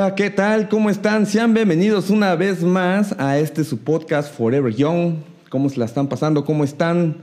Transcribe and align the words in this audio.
Hola, 0.00 0.14
¿qué 0.14 0.30
tal? 0.30 0.68
¿Cómo 0.68 0.90
están? 0.90 1.26
Sean 1.26 1.52
bienvenidos 1.54 2.08
una 2.08 2.36
vez 2.36 2.62
más 2.62 3.16
a 3.18 3.36
este 3.40 3.64
su 3.64 3.78
podcast 3.78 4.32
Forever 4.32 4.72
Young. 4.72 5.14
¿Cómo 5.50 5.68
se 5.68 5.76
la 5.76 5.86
están 5.86 6.06
pasando? 6.06 6.44
¿Cómo 6.44 6.62
están? 6.62 7.16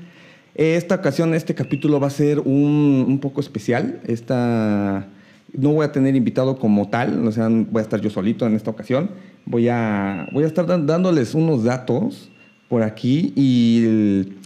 Esta 0.55 0.95
ocasión, 0.95 1.33
este 1.33 1.55
capítulo 1.55 2.01
va 2.01 2.07
a 2.07 2.09
ser 2.09 2.41
un, 2.41 3.17
poco 3.21 3.39
especial. 3.39 4.01
Esta, 4.05 5.07
no 5.53 5.71
voy 5.71 5.85
a 5.85 5.93
tener 5.93 6.17
invitado 6.17 6.59
como 6.59 6.89
tal, 6.89 7.25
o 7.25 7.31
sea, 7.31 7.47
voy 7.47 7.79
a 7.79 7.81
estar 7.81 8.01
yo 8.01 8.09
solito 8.09 8.45
en 8.45 8.55
esta 8.55 8.71
ocasión. 8.71 9.11
Voy 9.45 9.69
a, 9.69 10.27
voy 10.33 10.43
a 10.43 10.47
estar 10.47 10.65
dándoles 10.65 11.33
unos 11.33 11.63
datos 11.63 12.29
por 12.67 12.83
aquí 12.83 13.31
y 13.37 13.85
el- 13.85 14.37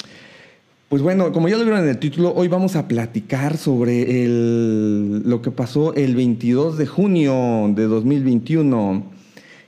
pues 0.90 1.04
bueno, 1.04 1.32
como 1.32 1.48
ya 1.48 1.56
lo 1.56 1.64
vieron 1.64 1.84
en 1.84 1.90
el 1.90 2.00
título, 2.00 2.34
hoy 2.36 2.48
vamos 2.48 2.76
a 2.76 2.88
platicar 2.88 3.58
sobre 3.58 4.26
lo 4.28 5.40
que 5.40 5.52
pasó 5.52 5.94
el 5.94 6.16
22 6.16 6.80
de 6.80 6.88
junio 6.88 7.72
de 7.76 7.84
2021, 7.84 9.04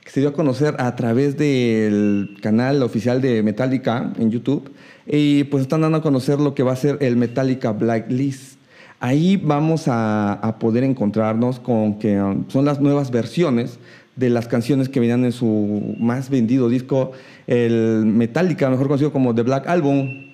que 0.02 0.10
se 0.10 0.18
dio 0.18 0.30
a 0.30 0.32
conocer 0.32 0.74
a 0.80 0.96
través 0.96 1.36
del 1.38 2.36
canal 2.42 2.82
oficial 2.82 3.20
de 3.20 3.40
Metallica 3.44 4.12
en 4.18 4.32
YouTube. 4.32 4.72
Y 5.06 5.44
pues 5.44 5.62
están 5.62 5.82
dando 5.82 5.98
a 5.98 6.02
conocer 6.02 6.40
lo 6.40 6.56
que 6.56 6.64
va 6.64 6.72
a 6.72 6.76
ser 6.76 6.98
el 7.00 7.16
Metallica 7.16 7.70
Blacklist. 7.70 8.58
Ahí 8.98 9.36
vamos 9.36 9.86
a, 9.86 10.32
a 10.32 10.58
poder 10.58 10.82
encontrarnos 10.82 11.60
con 11.60 12.00
que 12.00 12.20
um, 12.20 12.48
son 12.48 12.64
las 12.64 12.80
nuevas 12.80 13.12
versiones 13.12 13.78
de 14.16 14.28
las 14.28 14.48
canciones 14.48 14.88
que 14.88 14.98
venían 14.98 15.24
en 15.24 15.32
su 15.32 15.94
más 16.00 16.30
vendido 16.30 16.68
disco, 16.68 17.12
el 17.46 18.06
Metallica, 18.06 18.68
mejor 18.70 18.88
conocido 18.88 19.12
como 19.12 19.36
The 19.36 19.42
Black 19.42 19.68
Album. 19.68 20.31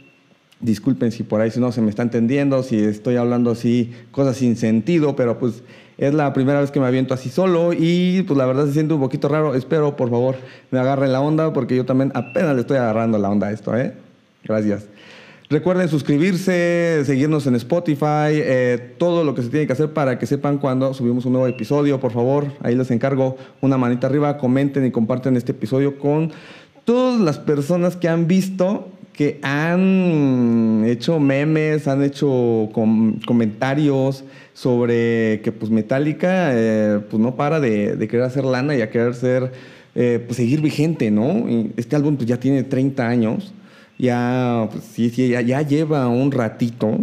Disculpen 0.61 1.13
si 1.13 1.23
por 1.23 1.41
ahí 1.41 1.51
no 1.57 1.71
se 1.71 1.81
me 1.81 1.91
está 1.91 2.03
entendiendo, 2.03 2.63
si 2.63 2.79
estoy 2.79 3.17
hablando 3.17 3.53
así 3.53 3.93
cosas 4.11 4.37
sin 4.37 4.57
sentido, 4.57 5.15
pero 5.15 5.39
pues 5.39 5.63
es 5.99 6.15
la 6.15 6.33
primera 6.33 6.61
vez 6.61 6.71
que 6.71 6.81
me 6.81 6.87
aviento 6.87 7.15
así 7.15 7.29
solo 7.29 7.73
y 7.73 8.23
pues 8.23 8.37
la 8.37 8.47
verdad 8.47 8.67
se 8.67 8.73
siente 8.73 8.95
un 8.95 9.01
poquito 9.01 9.29
raro. 9.29 9.55
Espero 9.55 9.97
por 9.97 10.11
favor 10.11 10.37
me 10.71 10.79
agarren 10.79 11.13
la 11.13 11.21
onda 11.21 11.53
porque 11.53 11.77
yo 11.77 11.85
también 11.85 12.11
apenas 12.15 12.55
le 12.55 12.63
estoy 12.63 12.77
agarrando 12.77 13.19
la 13.19 13.31
onda 13.31 13.49
a 13.49 13.53
esto, 13.53 13.77
¿eh? 13.77 13.95
Gracias. 14.45 14.87
Recuerden 15.51 15.89
suscribirse, 15.89 17.03
seguirnos 17.07 17.47
en 17.47 17.55
Spotify, 17.55 18.33
eh, 18.33 18.95
todo 18.99 19.25
lo 19.25 19.35
que 19.35 19.43
se 19.43 19.49
tiene 19.49 19.67
que 19.67 19.73
hacer 19.73 19.95
para 19.95 20.19
que 20.19 20.27
sepan 20.27 20.59
cuando 20.59 20.93
subimos 20.93 21.25
un 21.25 21.33
nuevo 21.33 21.47
episodio, 21.47 21.99
por 22.01 22.13
favor. 22.13 22.53
Ahí 22.61 22.75
les 22.75 22.91
encargo 22.91 23.39
una 23.63 23.79
manita 23.79 24.09
arriba, 24.09 24.37
comenten 24.37 24.85
y 24.85 24.91
comparten 24.91 25.39
este 25.39 25.53
episodio 25.53 25.99
con 25.99 26.33
todas 26.85 27.19
las 27.19 27.39
personas 27.39 27.97
que 27.97 28.09
han 28.09 28.27
visto, 28.27 28.89
que 29.19 29.41
han 29.43 30.85
hecho 30.87 31.19
memes, 31.19 31.89
han 31.89 32.05
hecho 32.05 32.71
com- 32.73 33.19
comentarios 33.27 34.23
sobre 34.55 35.41
que 35.43 35.51
pues 35.51 35.73
Metallica 35.73 36.51
eh, 36.53 37.01
pues 37.11 37.21
no 37.21 37.35
para 37.35 37.59
de, 37.59 37.99
querer 38.09 38.23
hacer 38.23 38.45
lana 38.45 38.77
y 38.77 38.81
a 38.81 38.91
querer 38.91 39.17
ser, 39.17 39.51
eh, 39.97 40.23
pues 40.25 40.37
seguir 40.37 40.61
vigente, 40.61 41.11
¿no? 41.11 41.47
Este 41.77 41.97
álbum 41.97 42.15
pues 42.15 42.29
ya 42.29 42.39
tiene 42.39 42.63
30 42.63 43.09
años 43.09 43.53
ya, 43.99 44.69
pues, 44.71 44.85
sí, 44.85 45.11
sí, 45.11 45.31
ya, 45.31 45.41
ya 45.41 45.63
lleva 45.63 46.07
un 46.07 46.31
ratito. 46.31 46.97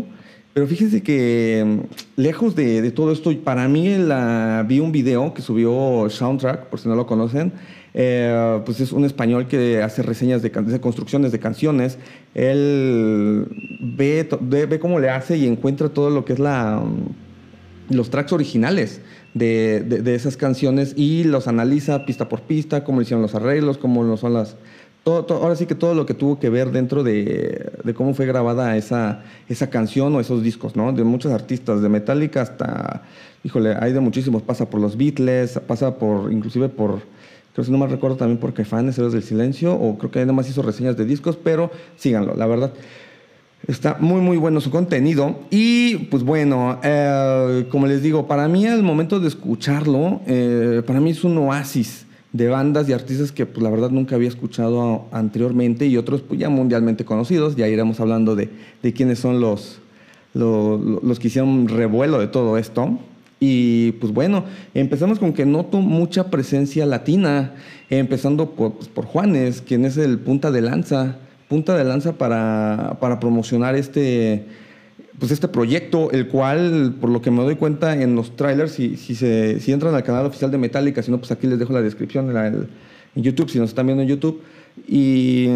Pero 0.54 0.68
fíjense 0.68 1.04
que 1.04 1.66
mm, 1.66 2.22
lejos 2.22 2.56
de, 2.56 2.82
de 2.82 2.92
todo 2.92 3.12
esto, 3.12 3.38
para 3.44 3.68
mí 3.68 3.98
la, 3.98 4.64
vi 4.66 4.80
un 4.80 4.94
video 4.94 5.34
que 5.34 5.42
subió 5.42 6.10
Soundtrack, 6.10 6.68
por 6.68 6.80
si 6.80 6.88
no 6.88 6.96
lo 6.96 7.06
conocen. 7.06 7.52
Eh, 7.98 8.62
pues 8.66 8.82
es 8.82 8.92
un 8.92 9.06
español 9.06 9.48
que 9.48 9.82
hace 9.82 10.04
reseñas 10.04 10.42
de, 10.42 10.50
de 10.50 10.82
construcciones 10.82 11.32
de 11.32 11.40
canciones. 11.40 11.98
Él 12.34 13.48
ve, 13.80 14.28
ve, 14.42 14.80
cómo 14.80 15.00
le 15.00 15.10
hace 15.10 15.38
y 15.38 15.48
encuentra 15.48 15.88
todo 15.88 16.10
lo 16.10 16.26
que 16.26 16.34
es 16.34 16.40
la, 16.40 16.84
mm, 16.84 17.96
los 17.96 18.10
tracks 18.10 18.34
originales 18.34 19.00
de, 19.34 20.14
esas 20.14 20.36
canciones 20.36 20.94
y 20.98 21.24
los 21.24 21.48
analiza 21.48 22.06
pista 22.06 22.28
por 22.28 22.42
pista, 22.42 22.84
cómo 22.84 23.02
hicieron 23.02 23.22
los 23.22 23.34
arreglos, 23.34 23.78
cómo 23.78 24.18
son 24.18 24.34
las... 24.34 24.58
Ahora 25.06 25.56
sí 25.56 25.66
que 25.66 25.76
todo 25.76 25.94
lo 25.94 26.06
que 26.06 26.16
tuvo 26.16 26.40
que 26.40 26.50
ver 26.50 26.72
dentro 26.72 27.02
de, 27.04 27.72
de 27.82 27.94
cómo 27.94 28.14
fue 28.14 28.26
grabada 28.26 28.76
esa, 28.76 29.24
esa 29.48 29.70
canción 29.70 30.14
o 30.16 30.20
esos 30.20 30.42
discos, 30.44 30.76
¿no? 30.76 30.92
De 30.92 31.04
muchos 31.04 31.32
artistas, 31.32 31.82
de 31.82 31.90
Metallica 31.90 32.42
hasta, 32.42 33.04
híjole, 33.44 33.76
hay 33.80 33.94
de 33.94 34.00
muchísimos, 34.00 34.42
pasa 34.42 34.68
por 34.68 34.82
los 34.82 34.98
Beatles, 34.98 35.60
pasa 35.68 36.00
por, 36.00 36.34
inclusive 36.34 36.70
por, 36.70 37.02
creo 37.56 37.66
que 37.66 37.72
no 37.72 37.78
mal 37.78 37.90
recuerdo 37.90 38.18
también 38.18 38.38
por 38.38 38.54
Caifanes, 38.54 38.98
Héroes 38.98 39.14
del 39.14 39.24
Silencio, 39.24 39.74
o 39.74 39.98
creo 39.98 40.12
que 40.12 40.20
además 40.20 40.36
más 40.36 40.50
hizo 40.50 40.62
reseñas 40.62 40.98
de 40.98 41.06
discos, 41.06 41.38
pero 41.42 41.72
síganlo, 41.96 42.36
la 42.36 42.46
verdad. 42.48 42.74
Está 43.66 43.96
muy, 43.98 44.20
muy 44.20 44.36
bueno 44.36 44.60
su 44.60 44.70
contenido. 44.70 45.40
Y 45.50 45.96
pues 46.10 46.24
bueno, 46.24 46.80
eh, 46.84 47.66
como 47.72 47.88
les 47.88 48.04
digo, 48.04 48.28
para 48.28 48.50
mí 48.50 48.68
al 48.68 48.84
momento 48.84 49.22
de 49.22 49.30
escucharlo, 49.30 50.20
eh, 50.28 50.84
para 50.86 51.00
mí 51.00 51.12
es 51.12 51.24
un 51.24 51.38
oasis 51.38 52.06
de 52.34 52.50
bandas 52.50 52.90
y 52.90 52.94
artistas 52.94 53.32
que 53.32 53.46
pues 53.46 53.64
la 53.64 53.70
verdad 53.70 53.90
nunca 53.90 54.16
había 54.16 54.28
escuchado 54.28 55.06
anteriormente 55.14 55.86
y 55.86 55.96
otros 55.96 56.22
pues 56.22 56.38
ya 56.38 56.50
mundialmente 56.50 57.06
conocidos. 57.06 57.56
Ya 57.56 57.70
iremos 57.70 58.02
hablando 58.02 58.36
de, 58.36 58.50
de 58.84 58.94
quiénes 58.94 59.20
son 59.20 59.40
los, 59.40 59.80
los 60.34 61.20
que 61.20 61.30
hicieron 61.30 61.70
revuelo 61.70 62.20
de 62.20 62.28
todo 62.28 62.58
esto. 62.58 63.00
Y 63.40 63.94
pues 63.94 64.14
bueno, 64.14 64.46
empezamos 64.74 65.20
con 65.20 65.34
que 65.34 65.46
noto 65.46 65.80
mucha 65.82 66.30
presencia 66.30 66.86
latina, 66.86 67.54
empezando 67.90 68.52
por, 68.52 68.74
pues, 68.76 68.88
por 68.88 69.06
Juanes, 69.06 69.62
quien 69.62 69.86
es 69.86 69.98
el 69.98 70.20
punta 70.20 70.52
de 70.52 70.62
lanza, 70.62 71.18
punta 71.50 71.78
de 71.78 71.84
lanza 71.84 72.14
para, 72.18 72.98
para 73.00 73.20
promocionar 73.20 73.76
este, 73.76 74.46
pues 75.20 75.32
este 75.32 75.48
proyecto, 75.48 76.12
el 76.12 76.28
cual, 76.28 76.96
por 77.00 77.10
lo 77.10 77.22
que 77.22 77.32
me 77.32 77.44
doy 77.44 77.56
cuenta 77.56 78.02
en 78.02 78.16
los 78.16 78.36
trailers, 78.36 78.72
si, 78.72 78.98
si, 78.98 79.16
se, 79.16 79.60
si 79.60 79.72
entran 79.72 79.94
al 79.96 80.04
canal 80.04 80.26
oficial 80.26 80.52
de 80.52 80.58
Metallica, 80.58 81.02
si 81.04 81.12
no, 81.12 81.18
pues 81.20 81.32
aquí 81.32 81.48
les 81.48 81.60
dejo 81.60 81.74
la 81.74 81.82
descripción 81.82 82.36
en, 82.36 82.68
YouTube, 83.16 83.50
si 83.50 83.60
nos 83.60 83.70
están 83.70 83.86
viendo 83.86 84.04
en 84.04 84.10
YouTube. 84.10 84.42
Y 84.88 85.48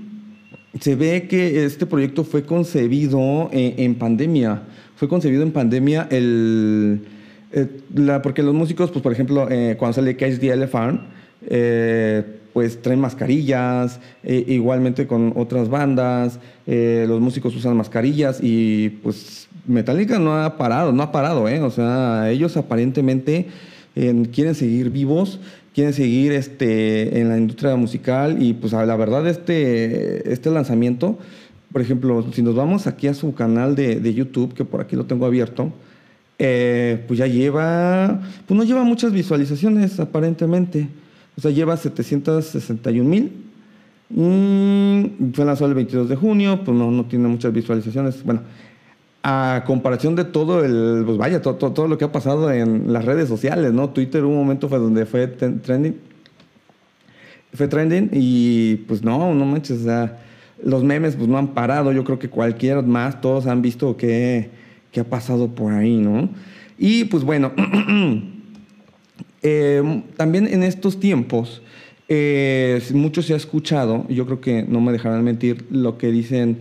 se 0.80 0.94
ve 0.94 1.26
que 1.28 1.64
este 1.64 1.84
proyecto 1.84 2.24
fue 2.24 2.44
concebido 2.44 3.50
en, 3.52 3.74
en 3.78 3.94
pandemia. 3.94 4.62
Fue 4.96 5.08
concebido 5.08 5.42
en 5.42 5.52
pandemia 5.52 6.08
el, 6.10 7.00
eh, 7.52 7.66
la- 7.94 8.22
porque 8.22 8.42
los 8.42 8.54
músicos, 8.54 8.90
pues 8.90 9.02
por 9.02 9.12
ejemplo, 9.12 9.48
eh, 9.50 9.76
cuando 9.78 9.94
sale 9.94 10.16
Cage 10.16 10.38
the 10.38 10.50
Elephant, 10.50 11.00
eh, 11.48 12.22
pues 12.52 12.80
traen 12.80 13.00
mascarillas, 13.00 14.00
igualmente 14.24 15.06
con 15.06 15.34
otras 15.36 15.68
bandas, 15.68 16.40
los 16.66 17.20
músicos 17.20 17.54
usan 17.54 17.76
mascarillas 17.76 18.38
y 18.42 18.88
pues 19.02 19.46
Metallica 19.66 20.18
no 20.18 20.34
ha 20.42 20.56
parado, 20.56 20.90
no 20.90 21.02
ha 21.02 21.12
parado, 21.12 21.46
¿eh? 21.50 21.60
O 21.60 21.70
sea, 21.70 22.30
ellos 22.30 22.56
aparentemente 22.56 23.48
quieren 24.32 24.54
seguir 24.54 24.88
vivos, 24.88 25.38
quieren 25.74 25.92
seguir 25.92 26.32
este, 26.32 27.20
en 27.20 27.28
la 27.28 27.36
industria 27.36 27.76
musical 27.76 28.42
y 28.42 28.54
pues 28.54 28.72
la 28.72 28.96
verdad 28.96 29.28
este, 29.28 30.32
este 30.32 30.50
lanzamiento, 30.50 31.18
por 31.76 31.82
ejemplo, 31.82 32.24
si 32.32 32.40
nos 32.40 32.54
vamos 32.54 32.86
aquí 32.86 33.06
a 33.06 33.12
su 33.12 33.34
canal 33.34 33.76
de, 33.76 34.14
YouTube, 34.14 34.54
que 34.54 34.64
por 34.64 34.80
aquí 34.80 34.96
lo 34.96 35.04
tengo 35.04 35.26
abierto, 35.26 35.70
eh, 36.38 37.04
pues 37.06 37.18
ya 37.18 37.26
lleva, 37.26 38.22
pues 38.46 38.56
no 38.56 38.64
lleva 38.64 38.82
muchas 38.82 39.12
visualizaciones 39.12 40.00
aparentemente, 40.00 40.88
o 41.36 41.40
sea, 41.42 41.50
lleva 41.50 41.76
761 41.76 43.06
mil. 43.06 43.30
Mm, 44.08 45.34
fue 45.34 45.44
lanzado 45.44 45.68
el 45.68 45.74
22 45.74 46.08
de 46.08 46.16
junio, 46.16 46.62
pues 46.64 46.74
no, 46.74 46.90
no 46.90 47.04
tiene 47.04 47.28
muchas 47.28 47.52
visualizaciones. 47.52 48.24
Bueno, 48.24 48.40
a 49.22 49.62
comparación 49.66 50.16
de 50.16 50.24
todo 50.24 50.64
el, 50.64 51.04
pues 51.04 51.18
vaya, 51.18 51.42
todo, 51.42 51.56
todo, 51.56 51.72
todo 51.72 51.88
lo 51.88 51.98
que 51.98 52.06
ha 52.06 52.10
pasado 52.10 52.50
en 52.50 52.90
las 52.90 53.04
redes 53.04 53.28
sociales, 53.28 53.74
¿no? 53.74 53.90
Twitter 53.90 54.24
un 54.24 54.34
momento 54.34 54.70
fue 54.70 54.78
donde 54.78 55.04
fue 55.04 55.26
trending, 55.26 55.94
fue 57.52 57.68
trending 57.68 58.08
y 58.14 58.76
pues 58.88 59.02
no, 59.02 59.34
no 59.34 59.44
manches, 59.44 59.82
o 59.82 59.84
sea, 59.84 60.20
los 60.62 60.84
memes 60.84 61.16
pues 61.16 61.28
no 61.28 61.38
han 61.38 61.48
parado, 61.48 61.92
yo 61.92 62.04
creo 62.04 62.18
que 62.18 62.28
cualquier 62.28 62.82
más, 62.82 63.20
todos 63.20 63.46
han 63.46 63.62
visto 63.62 63.96
qué, 63.96 64.50
qué 64.92 65.00
ha 65.00 65.04
pasado 65.04 65.48
por 65.48 65.72
ahí, 65.72 65.96
¿no? 65.96 66.28
Y 66.78 67.04
pues 67.04 67.24
bueno, 67.24 67.52
eh, 69.42 70.02
también 70.16 70.46
en 70.46 70.62
estos 70.62 71.00
tiempos, 71.00 71.62
eh, 72.08 72.80
mucho 72.92 73.22
se 73.22 73.34
ha 73.34 73.36
escuchado, 73.36 74.06
yo 74.08 74.26
creo 74.26 74.40
que 74.40 74.62
no 74.62 74.80
me 74.80 74.92
dejarán 74.92 75.24
mentir, 75.24 75.66
lo 75.70 75.98
que 75.98 76.10
dicen, 76.10 76.58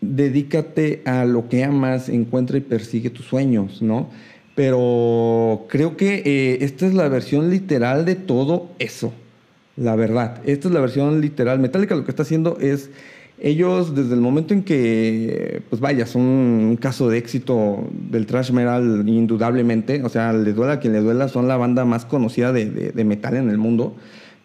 dedícate 0.00 1.02
a 1.04 1.24
lo 1.24 1.48
que 1.48 1.64
amas, 1.64 2.08
encuentra 2.08 2.58
y 2.58 2.60
persigue 2.60 3.10
tus 3.10 3.26
sueños, 3.26 3.82
¿no? 3.82 4.10
Pero 4.54 5.66
creo 5.68 5.96
que 5.96 6.22
eh, 6.24 6.58
esta 6.62 6.86
es 6.86 6.94
la 6.94 7.08
versión 7.08 7.50
literal 7.50 8.04
de 8.04 8.14
todo 8.14 8.70
eso, 8.78 9.12
la 9.76 9.96
verdad. 9.96 10.40
Esta 10.46 10.68
es 10.68 10.74
la 10.74 10.80
versión 10.80 11.20
literal. 11.20 11.58
Metallica 11.58 11.94
lo 11.94 12.04
que 12.04 12.10
está 12.10 12.22
haciendo 12.22 12.58
es, 12.58 12.90
ellos 13.38 13.94
desde 13.94 14.14
el 14.14 14.20
momento 14.20 14.54
en 14.54 14.62
que, 14.62 15.62
pues 15.68 15.80
vaya, 15.80 16.06
son 16.06 16.22
un 16.22 16.76
caso 16.76 17.08
de 17.08 17.18
éxito 17.18 17.84
del 18.10 18.26
thrash 18.26 18.50
metal 18.50 19.04
indudablemente, 19.06 20.02
o 20.02 20.08
sea, 20.08 20.32
les 20.32 20.54
duela 20.54 20.80
quien 20.80 20.94
les 20.94 21.04
duela, 21.04 21.28
son 21.28 21.46
la 21.48 21.56
banda 21.56 21.84
más 21.84 22.04
conocida 22.06 22.52
de, 22.52 22.70
de- 22.70 23.04
metal 23.04 23.36
en 23.36 23.50
el 23.50 23.58
mundo. 23.58 23.94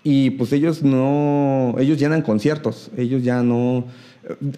Y 0.03 0.31
pues 0.31 0.51
ellos 0.51 0.83
no, 0.83 1.75
ellos 1.79 1.97
llenan 1.99 2.21
conciertos, 2.23 2.91
ellos 2.97 3.23
ya 3.23 3.43
no, 3.43 3.85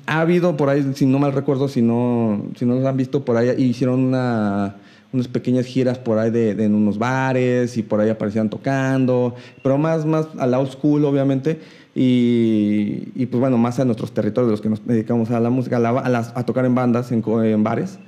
Ha 0.06 0.22
habido 0.22 0.56
por 0.58 0.70
ahí, 0.70 0.86
si 0.96 1.06
no 1.06 1.20
mal 1.20 1.34
recuerdo, 1.34 1.68
si 1.68 1.82
no, 1.82 2.46
si 2.58 2.66
no 2.66 2.76
los 2.76 2.86
han 2.86 2.98
visto 2.98 3.24
por 3.26 3.38
ahí, 3.38 3.50
hicieron 3.62 4.00
una, 4.00 4.76
unas 5.12 5.28
pequeñas 5.28 5.66
giras 5.66 5.98
por 6.00 6.18
ahí 6.18 6.32
de, 6.32 6.52
en 6.52 6.74
unos 6.76 6.98
bares 6.98 7.78
y 7.78 7.84
por 7.84 8.00
ahí 8.00 8.10
aparecían 8.10 8.50
tocando, 8.50 9.36
pero 9.62 9.78
más, 9.78 10.06
más 10.06 10.28
a 10.38 10.48
la 10.48 10.66
school, 10.66 11.06
obviamente. 11.06 11.60
Y, 11.95 13.10
y, 13.16 13.28
pues 13.28 13.40
bueno, 13.40 13.57
más 13.57 13.80
a 13.80 13.86
nuestros 13.86 14.13
territorios, 14.13 14.48
de 14.48 14.51
los 14.51 14.62
que 14.62 14.69
nos 14.69 14.86
dedicamos 14.86 15.30
a 15.30 15.40
la 15.40 15.50
música, 15.50 15.78
a, 15.78 16.10
las, 16.10 16.34
a 16.36 16.45
tocar 16.45 16.66
en 16.66 16.74
bandas, 16.74 17.12
en, 17.12 17.24
en 17.28 17.63
bares. 17.63 18.00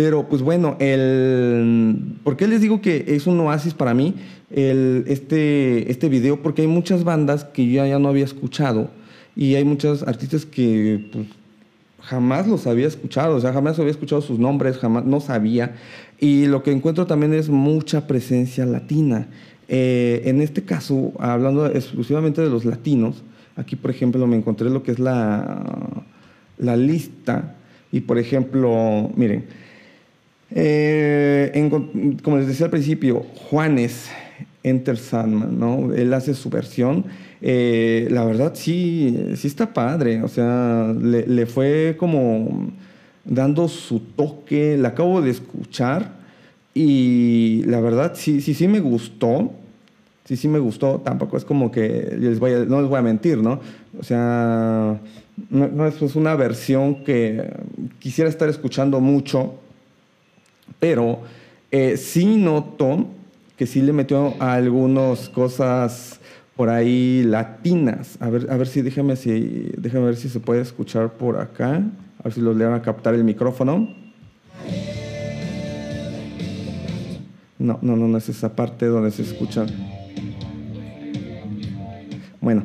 Pero 0.00 0.28
pues 0.28 0.40
bueno, 0.40 0.76
el, 0.78 2.16
¿por 2.24 2.38
qué 2.38 2.48
les 2.48 2.62
digo 2.62 2.80
que 2.80 3.04
es 3.08 3.26
un 3.26 3.38
oasis 3.40 3.74
para 3.74 3.92
mí 3.92 4.14
el, 4.50 5.04
este, 5.08 5.90
este 5.90 6.08
video? 6.08 6.42
Porque 6.42 6.62
hay 6.62 6.68
muchas 6.68 7.04
bandas 7.04 7.44
que 7.44 7.70
yo 7.70 7.84
ya 7.84 7.98
no 7.98 8.08
había 8.08 8.24
escuchado 8.24 8.88
y 9.36 9.56
hay 9.56 9.64
muchos 9.64 10.02
artistas 10.02 10.46
que 10.46 11.06
pues, 11.12 11.26
jamás 12.00 12.48
los 12.48 12.66
había 12.66 12.86
escuchado, 12.86 13.36
o 13.36 13.40
sea, 13.40 13.52
jamás 13.52 13.78
había 13.78 13.90
escuchado 13.90 14.22
sus 14.22 14.38
nombres, 14.38 14.78
jamás 14.78 15.04
no 15.04 15.20
sabía. 15.20 15.76
Y 16.18 16.46
lo 16.46 16.62
que 16.62 16.72
encuentro 16.72 17.06
también 17.06 17.34
es 17.34 17.50
mucha 17.50 18.06
presencia 18.06 18.64
latina. 18.64 19.28
Eh, 19.72 20.22
en 20.24 20.42
este 20.42 20.64
caso, 20.64 21.12
hablando 21.20 21.64
exclusivamente 21.66 22.42
de 22.42 22.50
los 22.50 22.64
latinos, 22.64 23.22
aquí 23.54 23.76
por 23.76 23.92
ejemplo 23.92 24.26
me 24.26 24.36
encontré 24.36 24.68
lo 24.68 24.82
que 24.82 24.90
es 24.90 24.98
la, 24.98 25.62
la 26.58 26.76
lista 26.76 27.54
y 27.92 28.00
por 28.00 28.18
ejemplo, 28.18 29.12
miren, 29.14 29.44
eh, 30.50 31.70
como 32.24 32.38
les 32.38 32.48
decía 32.48 32.66
al 32.66 32.70
principio, 32.72 33.24
Juanes, 33.48 34.10
Enter 34.64 34.96
Sandman, 34.96 35.58
¿no? 35.58 35.94
Él 35.94 36.12
hace 36.14 36.34
su 36.34 36.50
versión. 36.50 37.04
Eh, 37.40 38.08
la 38.10 38.24
verdad 38.24 38.52
sí, 38.56 39.16
sí 39.36 39.46
está 39.46 39.72
padre, 39.72 40.22
o 40.22 40.28
sea, 40.28 40.92
le, 41.00 41.46
fue 41.46 41.94
como 41.96 42.72
dando 43.24 43.68
su 43.68 44.00
toque, 44.00 44.76
la 44.76 44.88
acabo 44.88 45.22
de 45.22 45.30
escuchar 45.30 46.18
y 46.74 47.62
la 47.66 47.80
verdad 47.80 48.12
sí, 48.14 48.40
sí, 48.40 48.52
sí 48.52 48.68
me 48.68 48.80
gustó, 48.80 49.52
sí, 50.30 50.36
sí 50.36 50.46
me 50.46 50.60
gustó, 50.60 51.00
tampoco 51.00 51.36
es 51.36 51.44
como 51.44 51.72
que 51.72 52.14
no 52.68 52.80
les 52.80 52.88
voy 52.88 52.98
a 52.98 53.02
mentir, 53.02 53.38
¿no? 53.38 53.58
O 53.98 54.04
sea, 54.04 55.00
no, 55.50 55.86
es 55.88 56.14
una 56.14 56.36
versión 56.36 57.02
que 57.02 57.52
quisiera 57.98 58.30
estar 58.30 58.48
escuchando 58.48 59.00
mucho, 59.00 59.54
pero 60.78 61.22
eh, 61.72 61.96
sí 61.96 62.36
noto 62.36 63.06
que 63.56 63.66
sí 63.66 63.82
le 63.82 63.92
metió 63.92 64.34
algunas 64.38 65.28
cosas 65.30 66.20
por 66.54 66.70
ahí 66.70 67.24
latinas. 67.24 68.16
A 68.20 68.30
ver, 68.30 68.46
a 68.52 68.56
ver 68.56 68.68
si 68.68 68.82
déjame, 68.82 69.16
si, 69.16 69.72
déjame 69.78 70.06
ver 70.06 70.16
si 70.16 70.28
se 70.28 70.38
puede 70.38 70.60
escuchar 70.60 71.14
por 71.14 71.40
acá. 71.40 71.82
A 72.20 72.22
ver 72.22 72.32
si 72.32 72.40
los 72.40 72.56
le 72.56 72.66
van 72.66 72.74
a 72.74 72.82
captar 72.82 73.14
el 73.14 73.24
micrófono. 73.24 73.92
No, 77.58 77.80
no, 77.82 77.96
no, 77.96 78.06
no 78.06 78.16
es 78.16 78.28
esa 78.28 78.54
parte 78.54 78.86
donde 78.86 79.10
se 79.10 79.22
escuchan. 79.22 79.99
Bueno, 82.50 82.64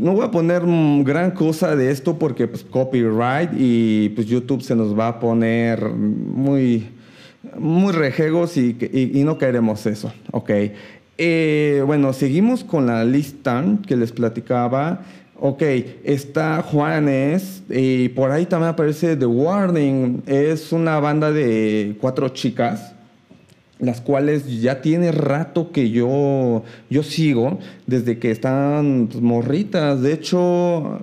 no 0.00 0.12
voy 0.12 0.24
a 0.24 0.30
poner 0.30 0.62
gran 1.04 1.30
cosa 1.30 1.76
de 1.76 1.90
esto 1.92 2.18
porque 2.18 2.48
pues 2.48 2.64
copyright 2.64 3.50
y 3.56 4.08
pues 4.10 4.26
YouTube 4.26 4.62
se 4.62 4.74
nos 4.74 4.98
va 4.98 5.08
a 5.08 5.20
poner 5.20 5.88
muy 5.88 6.88
muy 7.56 7.92
rejegos 7.92 8.56
y, 8.56 8.76
no 9.24 9.38
queremos 9.38 9.86
eso. 9.86 10.12
Ok. 10.32 10.50
Eh, 11.16 11.82
bueno, 11.86 12.12
seguimos 12.12 12.64
con 12.64 12.86
la 12.86 13.04
lista 13.04 13.64
que 13.86 13.96
les 13.96 14.10
platicaba. 14.12 15.02
Ok, 15.40 15.62
está 16.02 16.60
Juanes 16.62 17.62
y 17.70 18.08
por 18.08 18.32
ahí 18.32 18.46
también 18.46 18.70
aparece 18.70 19.16
The 19.16 19.26
Warning. 19.26 20.24
Es 20.26 20.72
una 20.72 20.98
banda 20.98 21.30
de 21.30 21.96
cuatro 22.00 22.28
chicas, 22.30 22.92
las 23.78 24.00
cuales 24.00 24.60
ya 24.60 24.80
tiene 24.80 25.12
rato 25.12 25.70
que 25.72 25.90
yo, 25.90 26.64
yo 26.90 27.02
sigo, 27.02 27.58
desde 27.86 28.18
que 28.18 28.30
están 28.30 29.08
morritas. 29.20 30.02
De 30.02 30.12
hecho, 30.12 31.02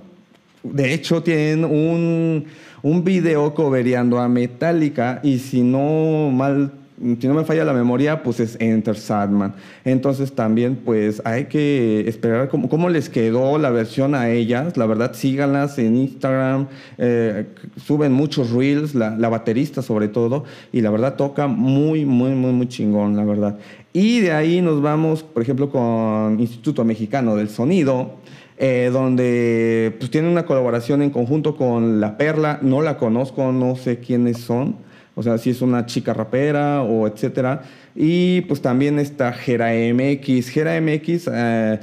de 0.62 0.94
hecho 0.94 1.22
tienen 1.22 1.64
un 1.64 2.46
un 2.86 3.02
video 3.02 3.52
coveriando 3.52 4.20
a 4.20 4.28
Metallica 4.28 5.18
y 5.24 5.40
si 5.40 5.62
no 5.62 6.30
mal 6.30 6.70
si 6.98 7.28
no 7.28 7.34
me 7.34 7.44
falla 7.44 7.64
la 7.64 7.74
memoria, 7.74 8.22
pues 8.22 8.40
es 8.40 8.56
Enter 8.60 8.96
Sadman. 8.96 9.54
Entonces 9.84 10.32
también 10.32 10.76
pues 10.76 11.20
hay 11.24 11.44
que 11.44 12.08
esperar 12.08 12.48
cómo, 12.48 12.88
les 12.88 13.08
quedó 13.08 13.58
la 13.58 13.70
versión 13.70 14.14
a 14.14 14.30
ellas. 14.30 14.76
La 14.76 14.86
verdad, 14.86 15.12
síganlas 15.12 15.78
en 15.78 15.96
Instagram, 15.96 16.68
eh, 16.98 17.46
suben 17.84 18.12
muchos 18.12 18.50
reels, 18.50 18.94
la, 18.94 19.28
baterista 19.28 19.82
sobre 19.82 20.08
todo, 20.08 20.44
y 20.72 20.80
la 20.80 20.90
verdad 20.90 21.16
toca 21.16 21.46
muy, 21.46 22.06
muy, 22.06 22.32
muy, 22.32 22.52
muy 22.52 22.68
chingón, 22.68 23.16
la 23.16 23.24
verdad. 23.24 23.58
Y 23.92 24.20
de 24.20 24.32
ahí 24.32 24.60
nos 24.62 24.80
vamos, 24.80 25.22
por 25.22 25.42
ejemplo, 25.42 25.70
con 25.70 26.38
Instituto 26.40 26.84
Mexicano 26.84 27.36
del 27.36 27.48
Sonido. 27.48 28.16
Eh, 28.58 28.88
donde 28.90 29.94
pues 29.98 30.10
tiene 30.10 30.30
una 30.30 30.46
colaboración 30.46 31.02
en 31.02 31.10
conjunto 31.10 31.56
con 31.56 32.00
La 32.00 32.16
Perla, 32.16 32.58
no 32.62 32.80
la 32.80 32.96
conozco, 32.96 33.52
no 33.52 33.76
sé 33.76 33.98
quiénes 33.98 34.38
son, 34.38 34.76
o 35.16 35.22
sea, 35.22 35.38
si 35.38 35.50
es 35.50 35.62
una 35.62 35.86
chica 35.86 36.14
rapera 36.14 36.82
o 36.82 37.08
etcétera. 37.08 37.62
Y 37.96 38.42
pues 38.42 38.62
también 38.62 39.00
está 39.00 39.32
Gera 39.32 39.70
MX. 39.72 40.48
Gera 40.50 40.80
MX, 40.80 41.28
eh, 41.32 41.80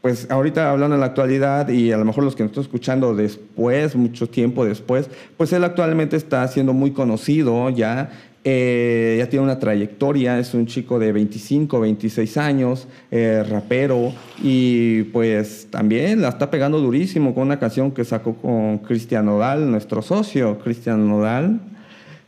pues 0.00 0.28
ahorita 0.28 0.70
hablando 0.70 0.96
en 0.96 1.00
la 1.00 1.06
actualidad 1.06 1.68
y 1.68 1.92
a 1.92 1.96
lo 1.96 2.04
mejor 2.04 2.24
los 2.24 2.34
que 2.34 2.42
nos 2.42 2.50
están 2.50 2.64
escuchando 2.64 3.14
después, 3.14 3.94
mucho 3.94 4.28
tiempo 4.28 4.64
después, 4.64 5.08
pues 5.36 5.52
él 5.52 5.62
actualmente 5.62 6.16
está 6.16 6.48
siendo 6.48 6.72
muy 6.72 6.90
conocido 6.90 7.70
ya 7.70 8.10
eh, 8.44 9.16
ya 9.18 9.28
tiene 9.28 9.44
una 9.44 9.60
trayectoria, 9.60 10.40
es 10.40 10.52
un 10.52 10.66
chico 10.66 10.98
de 10.98 11.12
25, 11.12 11.78
26 11.78 12.36
años, 12.38 12.88
eh, 13.12 13.44
rapero, 13.48 14.12
y 14.42 15.04
pues 15.04 15.68
también 15.70 16.20
la 16.22 16.30
está 16.30 16.50
pegando 16.50 16.80
durísimo 16.80 17.34
con 17.34 17.44
una 17.44 17.60
canción 17.60 17.92
que 17.92 18.04
sacó 18.04 18.34
con 18.34 18.78
Cristian 18.78 19.26
Nodal, 19.26 19.70
nuestro 19.70 20.02
socio, 20.02 20.58
Cristian 20.58 21.08
Nodal. 21.08 21.60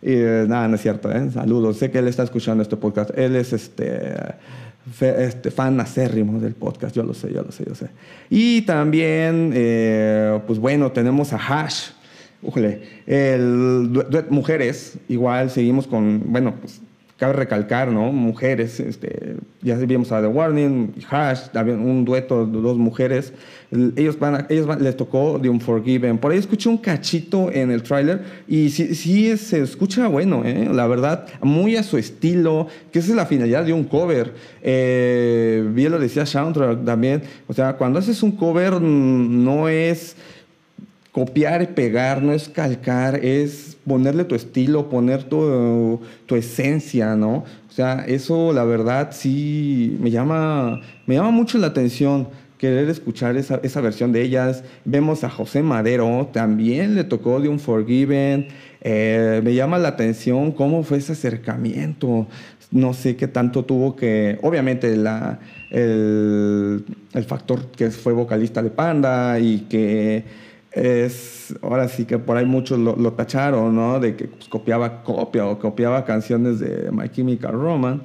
Eh, 0.07 0.45
nada, 0.47 0.69
no 0.69 0.75
es 0.75 0.83
cierto, 0.83 1.09
saludos. 1.33 1.79
Sé 1.79 1.91
que 1.91 1.99
él 1.99 2.09
está 2.09 2.23
escuchando 2.23 2.63
este 2.63 2.77
podcast. 2.77 3.11
Él 3.17 3.37
es 3.37 3.55
este, 3.55 4.13
este 5.01 5.51
fan 5.51 5.81
acérrimo 5.81 6.39
del 6.41 6.55
podcast, 6.55 6.95
yo 6.95 7.03
lo 7.03 7.15
sé, 7.15 7.33
yo 7.33 7.43
lo 7.43 7.51
sé, 7.51 7.65
yo 7.67 7.75
sé. 7.75 7.89
Y 8.29 8.63
también, 8.63 9.51
pues 10.47 10.59
bueno, 10.59 10.93
tenemos 10.93 11.33
a 11.33 11.39
Hash 11.39 11.91
el 13.07 13.91
mujeres, 14.31 14.99
igual 15.09 15.51
seguimos 15.51 15.87
con, 15.87 16.23
bueno, 16.27 16.55
pues 16.61 16.81
cabe 17.17 17.33
recalcar, 17.35 17.93
¿no? 17.93 18.11
Mujeres, 18.13 18.81
este, 18.81 19.37
ya 19.63 19.77
vimos 19.77 20.11
a 20.11 20.21
The 20.21 20.27
Warning, 20.27 20.95
Hash, 21.09 21.43
un 21.55 22.05
dueto 22.05 22.45
de 22.45 22.61
dos 22.61 22.77
mujeres. 22.77 23.33
Ellos, 23.71 24.19
van 24.19 24.47
ellos 24.51 24.81
les 24.81 24.97
tocó 24.97 25.39
The 25.41 25.49
Unforgiven. 25.49 26.19
Por 26.19 26.33
ahí 26.33 26.39
escuché 26.39 26.69
un 26.69 26.79
cachito 26.79 27.53
en 27.53 27.71
el 27.71 27.83
tráiler 27.83 28.23
y 28.49 28.71
sí, 28.71 28.95
sí, 28.95 29.37
se 29.37 29.63
escucha 29.63 30.09
bueno, 30.09 30.43
¿eh? 30.45 30.69
la 30.73 30.87
verdad, 30.87 31.27
muy 31.41 31.77
a 31.77 31.83
su 31.83 31.99
estilo, 31.99 32.67
que 32.91 32.99
esa 32.99 33.11
es 33.11 33.17
la 33.17 33.27
finalidad 33.27 33.65
de 33.65 33.73
un 33.73 33.85
cover. 33.85 34.35
Eh, 34.63 35.69
bien 35.73 35.93
lo 35.93 35.99
decía 35.99 36.27
Soundtrack 36.27 36.85
también, 36.85 37.23
o 37.47 37.53
sea, 37.53 37.75
cuando 37.75 38.01
haces 38.01 38.23
un 38.23 38.33
cover 38.33 38.75
mm, 38.75 39.45
no 39.45 39.69
es 39.69 40.17
copiar 41.15 41.63
y 41.63 41.67
pegar, 41.69 42.23
no 42.23 42.33
es 42.33 42.49
calcar, 42.49 43.25
es 43.25 43.77
ponerle 43.87 44.25
tu 44.25 44.35
estilo, 44.35 44.89
poner 44.89 45.23
tu, 45.23 46.01
tu, 46.27 46.35
esencia, 46.35 47.15
¿no? 47.15 47.45
O 47.69 47.73
sea, 47.73 48.05
eso 48.09 48.53
la 48.53 48.65
verdad 48.65 49.11
sí 49.13 49.97
me 50.01 50.11
llama, 50.11 50.81
me 51.07 51.15
llama 51.15 51.31
mucho 51.31 51.57
la 51.59 51.69
atención 51.69 52.27
querer 52.59 52.91
escuchar 52.91 53.37
esa, 53.37 53.61
esa 53.63 53.81
versión 53.81 54.11
de 54.11 54.23
ellas. 54.23 54.65
Vemos 54.85 55.23
a 55.23 55.31
José 55.31 55.63
Madero, 55.63 56.31
también 56.33 56.97
le 56.97 57.05
tocó 57.05 57.41
de 57.41 57.49
un 57.49 57.61
Forgiven. 57.61 58.49
Eh, 58.81 59.41
me 59.45 59.55
llama 59.55 59.79
la 59.79 59.89
atención 59.91 60.51
cómo 60.51 60.83
fue 60.83 60.99
ese 60.99 61.13
acercamiento. 61.13 62.27
No 62.73 62.93
sé 62.93 63.15
qué 63.15 63.29
tanto 63.29 63.65
tuvo 63.65 63.95
que, 63.95 64.41
obviamente, 64.43 64.97
la, 64.97 65.39
el, 65.71 66.85
el 67.13 67.25
factor 67.25 67.71
que 67.71 67.93
fue 67.93 68.13
vocalista 68.13 68.65
de 68.65 68.71
Panda 68.71 69.39
y 69.39 69.61
que 69.69 70.25
es, 70.75 71.55
ahora 71.63 71.89
sí 71.89 72.05
que 72.05 72.19
por 72.19 72.37
ahí 72.37 72.45
muchos 72.45 72.79
lo, 72.79 73.13
tacharon, 73.13 73.75
¿no? 73.75 74.01
De 74.01 74.17
que 74.17 74.27
pues, 74.27 74.49
copiaba 74.49 75.05
copia 75.05 75.47
o 75.47 75.59
copiaba 75.59 76.05
canciones 76.05 76.59
de 76.59 76.91
My 76.91 77.09
Chemical 77.09 77.53
Romance. 77.53 78.05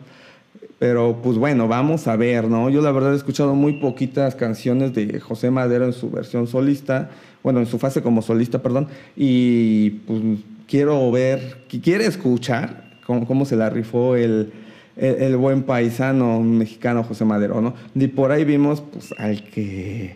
Pero 0.78 1.20
pues 1.22 1.38
bueno, 1.38 1.68
vamos 1.68 2.08
a 2.08 2.16
ver, 2.16 2.48
¿no? 2.48 2.70
Yo 2.70 2.82
la 2.82 2.92
verdad 2.92 3.14
he 3.14 3.18
escuchado 3.18 3.54
muy 3.54 3.74
poquitas 3.74 4.36
canciones 4.36 4.94
de 4.94 5.20
José 5.20 5.52
Madero 5.52 5.84
en 5.84 5.92
su 5.92 6.10
versión 6.10 6.48
solista, 6.48 7.10
bueno, 7.44 7.60
en 7.60 7.66
su 7.66 7.80
fase 7.80 8.02
como 8.02 8.22
solista, 8.22 8.62
perdón, 8.62 8.88
y 9.18 9.90
pues 9.90 10.22
quiero 10.68 11.12
ver, 11.12 11.66
quiere 11.84 12.06
escuchar 12.06 12.92
cómo, 13.06 13.28
cómo 13.28 13.44
se 13.44 13.58
la 13.58 13.70
rifó 13.70 14.16
el, 14.16 14.54
el, 14.96 15.16
el, 15.16 15.36
buen 15.36 15.64
paisano 15.64 16.40
mexicano 16.40 17.04
José 17.04 17.26
Madero, 17.26 17.60
¿no? 17.60 17.74
Y 17.94 18.08
por 18.08 18.32
ahí 18.32 18.46
vimos 18.46 18.80
pues 18.80 19.14
al 19.18 19.44
que 19.44 20.16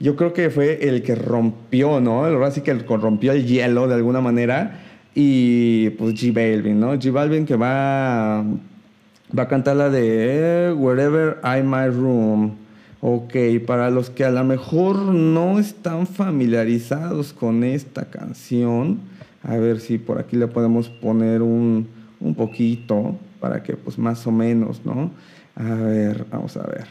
yo 0.00 0.16
creo 0.16 0.32
que 0.32 0.48
fue 0.48 0.88
el 0.88 1.02
que 1.02 1.14
rompió, 1.14 2.00
¿no? 2.00 2.24
Ahora 2.24 2.50
sí 2.50 2.62
que 2.62 2.72
rompió 2.72 3.32
el 3.32 3.46
hielo 3.46 3.86
de 3.86 3.94
alguna 3.94 4.22
manera. 4.22 4.80
Y 5.14 5.90
pues 5.90 6.14
G 6.14 6.32
Balvin, 6.32 6.80
¿no? 6.80 6.94
G 6.94 7.12
Balvin 7.12 7.44
que 7.44 7.56
va, 7.56 8.42
va 8.42 9.42
a 9.42 9.48
cantar 9.48 9.76
la 9.76 9.90
de 9.90 10.72
Wherever 10.74 11.38
I 11.44 11.62
My 11.62 11.88
Room. 11.88 12.56
Ok, 13.02 13.34
para 13.66 13.90
los 13.90 14.08
que 14.08 14.24
a 14.24 14.30
lo 14.30 14.42
mejor 14.44 14.96
no 14.96 15.58
están 15.58 16.06
familiarizados 16.06 17.32
con 17.32 17.64
esta 17.64 18.06
canción, 18.06 19.00
a 19.42 19.56
ver 19.56 19.80
si 19.80 19.98
por 19.98 20.18
aquí 20.18 20.36
le 20.36 20.46
podemos 20.46 20.90
poner 20.90 21.40
un, 21.40 21.88
un 22.20 22.34
poquito 22.34 23.16
para 23.40 23.62
que 23.62 23.74
pues 23.74 23.98
más 23.98 24.26
o 24.26 24.32
menos, 24.32 24.82
¿no? 24.84 25.10
A 25.56 25.74
ver, 25.74 26.26
vamos 26.30 26.56
a 26.56 26.66
ver. 26.66 26.86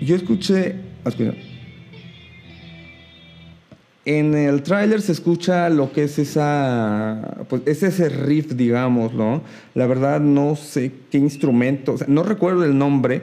Yo 0.00 0.16
escuché, 0.16 0.76
en 4.06 4.34
el 4.34 4.62
tráiler 4.62 5.02
se 5.02 5.12
escucha 5.12 5.68
lo 5.68 5.92
que 5.92 6.04
es 6.04 6.18
esa, 6.18 7.44
pues 7.48 7.62
es 7.66 7.82
ese 7.82 8.08
riff, 8.08 8.54
digamos, 8.54 9.12
¿no? 9.12 9.42
La 9.74 9.86
verdad 9.86 10.20
no 10.20 10.56
sé 10.56 10.92
qué 11.10 11.18
instrumento, 11.18 11.96
no 12.06 12.22
recuerdo 12.22 12.64
el 12.64 12.78
nombre, 12.78 13.22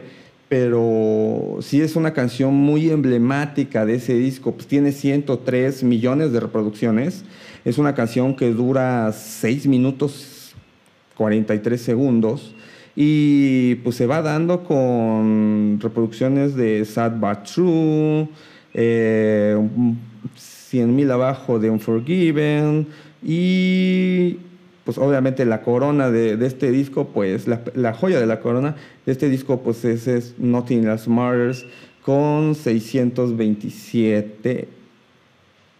pero 0.50 1.58
sí 1.62 1.82
es 1.82 1.96
una 1.96 2.14
canción 2.14 2.54
muy 2.54 2.92
emblemática 2.92 3.86
de 3.86 3.96
ese 3.96 4.14
disco, 4.14 4.54
pues 4.54 4.68
tiene 4.68 4.92
103 4.92 5.84
millones 5.84 6.32
de 6.32 6.40
reproducciones, 6.40 7.26
es 7.66 7.80
una 7.80 7.96
canción 7.96 8.36
que 8.36 8.52
dura 8.52 9.12
6 9.12 9.66
minutos 9.66 10.54
43 11.18 11.82
segundos 11.82 12.54
y 13.00 13.76
pues 13.76 13.96
se 13.96 14.08
va 14.08 14.24
dando 14.24 14.64
con 14.64 15.78
reproducciones 15.80 16.56
de 16.56 16.84
Sad 16.84 17.20
But 17.20 17.44
True, 17.44 18.28
eh, 18.74 19.56
100.000 20.36 21.12
abajo 21.12 21.60
de 21.60 21.70
Unforgiven 21.70 22.88
y 23.22 24.40
pues 24.84 24.98
obviamente 24.98 25.46
la 25.46 25.62
corona 25.62 26.10
de, 26.10 26.44
este 26.44 26.72
disco, 26.72 27.10
pues 27.10 27.46
la, 27.48 27.94
joya 27.94 28.20
de 28.20 28.26
la 28.26 28.40
corona 28.40 28.76
de 29.06 29.12
este 29.12 29.30
disco 29.30 29.62
pues 29.62 29.86
es, 29.86 30.08
es 30.08 30.34
Nothing 30.40 30.88
Else 30.88 31.08
Matters 31.08 31.68
con 32.02 32.56
627 32.56 34.70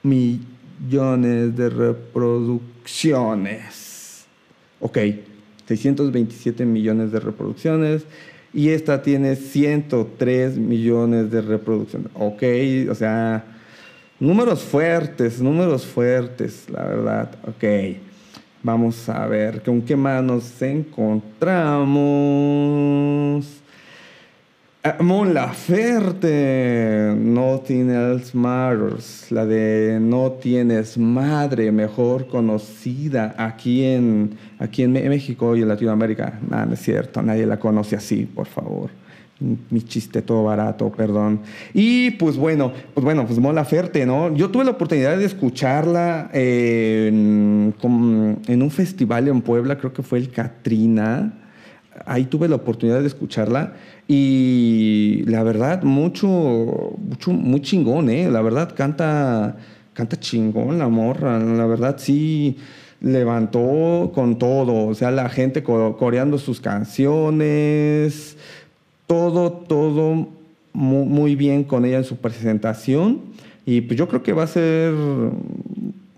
millones 0.04 1.58
de 1.58 1.70
reproducciones. 1.72 4.28
Ok, 4.80 5.00
627 5.68 6.66
millones 6.66 7.12
de 7.12 7.20
reproducciones 7.20 8.06
y 8.54 8.70
esta 8.70 9.02
tiene 9.02 9.36
103 9.36 10.58
millones 10.58 11.30
de 11.30 11.42
reproducciones. 11.42 12.10
Ok, 12.16 12.44
o 12.90 12.96
sea, 12.96 13.44
números 14.20 14.64
fuertes, 14.64 15.42
números 15.42 15.86
fuertes, 15.86 16.70
la 16.70 16.86
verdad. 16.86 17.32
Ok, 17.48 17.64
vamos 18.64 19.10
a 19.10 19.28
ver 19.28 19.62
con 19.62 19.82
qué 19.82 19.96
más 19.96 20.24
nos 20.24 20.60
encontramos. 20.62 23.46
Ah, 24.90 24.96
Mon 25.04 25.34
Laferte, 25.34 27.14
Nothing 27.14 27.90
Else 27.90 28.38
Matters, 28.38 29.30
la 29.34 29.46
de 29.46 30.00
No 30.00 30.32
Tienes 30.32 30.98
Madre, 30.98 31.74
mejor 31.74 32.28
conocida 32.28 33.36
aquí 33.38 33.84
en, 33.84 34.38
aquí 34.60 34.84
en 34.84 34.94
México 34.94 35.58
y 35.58 35.64
en 35.64 35.68
Latinoamérica. 35.68 36.40
Nada, 36.50 36.68
no 36.68 36.74
es 36.76 36.80
cierto, 36.80 37.22
nadie 37.22 37.46
la 37.46 37.60
conoce 37.60 37.98
así, 37.98 38.26
por 38.34 38.48
favor. 38.48 38.90
Mi 39.42 39.82
chiste 39.82 40.22
todo 40.22 40.46
barato, 40.46 40.90
perdón. 40.90 41.42
Y 41.74 42.12
pues 42.12 42.38
bueno, 42.38 42.72
pues 42.94 43.04
bueno, 43.04 43.26
pues 43.26 43.40
Mon 43.40 43.56
¿no? 43.56 44.34
Yo 44.38 44.50
tuve 44.50 44.64
la 44.64 44.72
oportunidad 44.72 45.18
de 45.18 45.26
escucharla 45.26 46.30
en, 46.32 47.76
en 47.84 48.62
un 48.62 48.72
festival 48.72 49.28
en 49.28 49.42
Puebla, 49.42 49.78
creo 49.78 49.92
que 49.92 50.02
fue 50.02 50.20
el 50.20 50.30
Katrina. 50.30 51.44
Ahí 52.06 52.26
tuve 52.26 52.48
la 52.48 52.56
oportunidad 52.56 53.02
de 53.02 53.08
escucharla. 53.08 53.74
Y 54.08 55.24
la 55.26 55.44
verdad, 55.44 55.84
mucho, 55.84 56.28
mucho, 56.28 57.32
muy 57.32 57.62
chingón, 57.62 58.10
¿eh? 58.10 58.30
La 58.32 58.42
verdad, 58.42 58.74
canta, 58.76 59.58
canta 59.94 60.20
chingón 60.20 60.78
la 60.78 60.88
morra. 60.88 61.40
La 61.40 61.66
verdad, 61.66 61.96
sí 61.98 62.58
levantó 63.02 64.12
con 64.14 64.40
todo. 64.40 64.88
O 64.88 64.96
sea, 64.96 65.12
la 65.12 65.30
gente 65.30 65.64
coreando 65.64 66.38
sus 66.38 66.60
canciones. 66.62 68.38
Todo, 69.08 69.52
todo 69.52 70.28
muy, 70.74 71.06
muy 71.06 71.36
bien 71.36 71.64
con 71.64 71.86
ella 71.86 71.98
en 71.98 72.04
su 72.04 72.18
presentación. 72.18 73.22
Y 73.66 73.82
pues 73.82 73.98
yo 73.98 74.08
creo 74.08 74.24
que 74.24 74.34
va 74.34 74.44
a 74.44 74.48
ser 74.48 74.94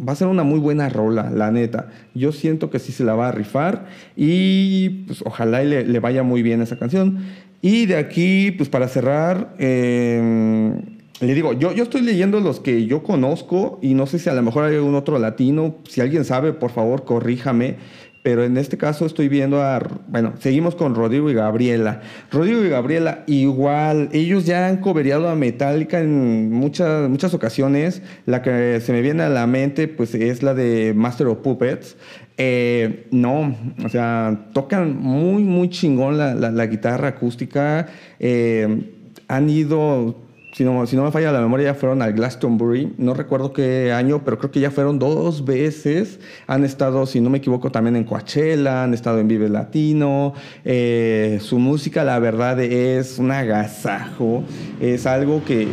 va 0.10 0.14
a 0.14 0.16
ser 0.16 0.28
una 0.28 0.44
muy 0.44 0.60
buena 0.60 0.90
rola, 0.90 1.30
la 1.30 1.52
neta. 1.52 1.90
Yo 2.16 2.32
siento 2.32 2.70
que 2.72 2.80
sí 2.80 2.92
se 2.92 3.04
la 3.04 3.14
va 3.14 3.30
a 3.30 3.32
rifar 3.32 3.86
y 4.16 4.90
pues 5.06 5.22
ojalá 5.24 5.64
le, 5.64 5.86
le, 5.86 6.00
vaya 6.00 6.24
muy 6.24 6.42
bien 6.42 6.62
esa 6.62 6.78
canción. 6.78 7.20
Y 7.62 7.86
de 7.86 7.98
aquí, 7.98 8.52
pues 8.52 8.70
para 8.70 8.88
cerrar, 8.88 9.54
em, 9.60 10.82
le 11.22 11.34
digo, 11.36 11.54
yo, 11.54 11.74
yo 11.74 11.84
estoy 11.84 12.02
leyendo 12.02 12.40
los 12.40 12.60
que 12.60 12.88
yo 12.88 13.04
conozco 13.04 13.78
y 13.84 13.94
no 13.94 14.08
sé 14.08 14.18
si 14.18 14.30
a 14.30 14.34
lo 14.34 14.42
mejor 14.42 14.64
hay 14.64 14.76
algún 14.76 14.96
otro 14.96 15.20
latino. 15.20 15.76
Si 15.88 16.02
alguien 16.02 16.26
sabe, 16.26 16.54
por 16.54 16.72
favor, 16.72 17.06
corríjame. 17.06 17.76
Pero 18.22 18.44
en 18.44 18.58
este 18.58 18.78
caso 18.78 19.06
estoy 19.06 19.30
viendo 19.30 19.62
a, 19.62 19.82
bueno, 20.08 20.34
seguimos 20.40 20.76
con 20.76 20.94
Rodrigo 20.94 21.30
y 21.30 21.34
Gabriela. 21.34 22.02
Rodrigo 22.32 22.64
y 22.66 22.70
Gabriela 22.70 23.24
igual, 23.28 24.10
ellos 24.12 24.46
ya 24.46 24.68
han 24.68 24.78
cobereado 24.78 25.30
a 25.30 25.36
Metallica 25.36 26.00
en 26.00 26.52
muchas, 26.52 27.10
muchas 27.10 27.34
ocasiones. 27.34 28.02
La 28.26 28.42
que 28.42 28.82
se 28.82 28.92
me 28.92 29.02
viene 29.02 29.24
a 29.24 29.30
la 29.30 29.48
mente 29.48 29.88
pues 29.88 30.14
es 30.16 30.44
la 30.44 30.54
de 30.54 30.94
Master 30.96 31.28
of 31.28 31.38
Puppets. 31.40 31.96
Eh, 32.42 33.08
no, 33.12 33.56
o 33.84 33.90
sea, 33.90 34.48
tocan 34.54 34.98
muy, 34.98 35.44
muy 35.44 35.70
chingón 35.70 36.18
la, 36.18 36.66
guitarra 36.68 37.10
acústica. 37.10 37.88
Eh, 38.20 38.96
han 39.28 39.50
ido, 39.50 40.16
si 40.52 40.64
no, 40.64 40.86
si 40.88 40.96
no 40.96 41.04
me 41.04 41.12
falla 41.12 41.32
la 41.32 41.42
memoria, 41.42 41.68
ya 41.68 41.74
fueron 41.76 42.02
al 42.02 42.14
Glastonbury. 42.14 42.94
No 42.98 43.14
recuerdo 43.14 43.54
qué 43.54 43.92
año, 43.92 44.24
pero 44.26 44.38
creo 44.38 44.52
que 44.52 44.60
ya 44.60 44.72
fueron 44.72 45.00
dos 45.00 45.46
veces. 45.46 46.20
Han 46.48 46.66
estado, 46.66 47.06
si 47.06 47.22
no 47.22 47.30
me 47.30 47.38
equivoco, 47.38 47.72
también 47.72 47.96
en 47.96 48.04
Coachella, 48.04 48.84
han 48.84 48.94
estado 48.94 49.20
en 49.20 49.28
Vive 49.28 49.50
Latino. 49.50 50.34
Eh, 50.66 51.40
su 51.42 51.60
música, 51.60 52.04
la 52.04 52.20
verdad, 52.20 52.60
es 52.60 53.20
un 53.20 53.32
agasajo. 53.32 54.44
Es 54.80 55.06
algo 55.06 55.44
que 55.46 55.68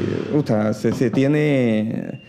se, 0.73 0.92
se 0.92 1.11
tiene 1.11 2.23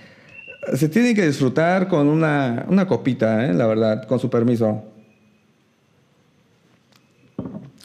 se 0.74 0.89
tiene 0.89 1.13
que 1.13 1.25
disfrutar 1.25 1.88
con 1.88 2.08
una, 2.08 2.66
copita, 2.88 3.46
¿eh? 3.46 3.54
la 3.54 3.68
verdad, 3.68 4.08
con 4.08 4.20
su 4.20 4.30
permiso. 4.30 4.84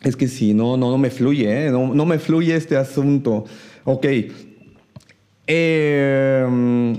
Es 0.03 0.17
que 0.17 0.27
sí, 0.27 0.53
no, 0.53 0.77
no, 0.77 0.91
no 0.91 0.99
me 0.99 1.11
fluye, 1.11 1.67
¿eh? 1.67 1.71
no, 1.71 2.07
me 2.07 2.19
fluye 2.19 2.57
este 2.57 2.77
asunto. 2.77 3.45
Ok. 3.85 4.07
Em, 5.55 6.99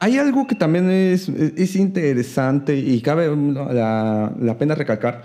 hay 0.00 0.18
algo 0.18 0.48
que 0.48 0.56
también 0.56 0.90
es, 0.90 1.28
es 1.28 1.76
interesante 1.76 2.76
y 2.76 3.00
cabe 3.00 3.28
la, 3.36 4.32
la 4.36 4.58
pena 4.58 4.74
recalcar. 4.74 5.22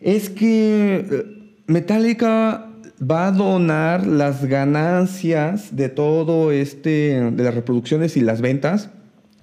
Es 0.00 0.30
que 0.30 1.04
eh, 1.10 1.24
Metallica 1.66 2.68
va 2.98 3.26
a 3.26 3.32
donar 3.32 4.06
las 4.06 4.46
ganancias 4.46 5.76
de 5.76 5.90
todo 5.90 6.52
este, 6.52 7.30
de 7.30 7.44
las 7.44 7.54
reproducciones 7.54 8.16
y 8.16 8.22
las 8.22 8.40
ventas, 8.40 8.88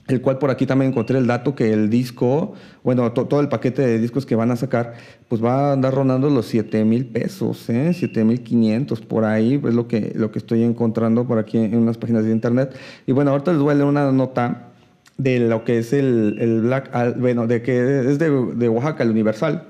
el 0.10 0.22
cual 0.22 0.38
por 0.40 0.50
aquí 0.50 0.66
también 0.66 0.92
encontré 0.92 1.18
el 1.18 1.28
dato 1.28 1.56
que 1.56 1.72
el 1.72 1.90
disco, 1.90 2.54
bueno, 2.84 3.12
todo 3.12 3.40
el 3.40 3.48
paquete 3.48 3.82
de 3.82 4.00
discos 4.00 4.26
que 4.26 4.36
van 4.36 4.52
a 4.52 4.56
sacar, 4.56 4.96
pues 5.28 5.44
va 5.44 5.70
a 5.70 5.74
andar 5.74 5.94
rondando 5.94 6.30
los 6.30 6.48
7 6.48 6.84
mil 6.84 7.06
pesos, 7.06 7.70
¿eh? 7.70 7.94
7 7.94 8.24
mil 8.24 8.42
500 8.42 9.02
por 9.02 9.24
ahí, 9.24 9.62
es 9.66 9.74
lo 9.74 9.88
que, 9.88 10.12
lo 10.16 10.32
que 10.32 10.40
estoy 10.40 10.64
encontrando 10.64 11.26
por 11.26 11.38
aquí 11.38 11.58
en 11.58 11.78
unas 11.78 11.98
páginas 11.98 12.26
de 12.26 12.32
internet. 12.32 12.76
Y 13.08 13.12
bueno, 13.14 13.32
ahorita 13.32 13.54
les 13.54 13.62
voy 13.62 13.72
a 13.72 13.76
leer 13.76 13.88
una 13.88 14.12
nota 14.12 14.72
de 15.18 15.40
lo 15.40 15.64
que 15.64 15.80
es 15.80 15.94
el, 15.94 16.38
el 16.40 16.62
Black, 16.62 16.90
bueno, 17.18 17.48
de 17.48 17.62
que 17.62 18.10
es 18.10 18.20
de, 18.20 18.70
Oaxaca, 18.70 19.04
el 19.04 19.12
Universal 19.12 19.70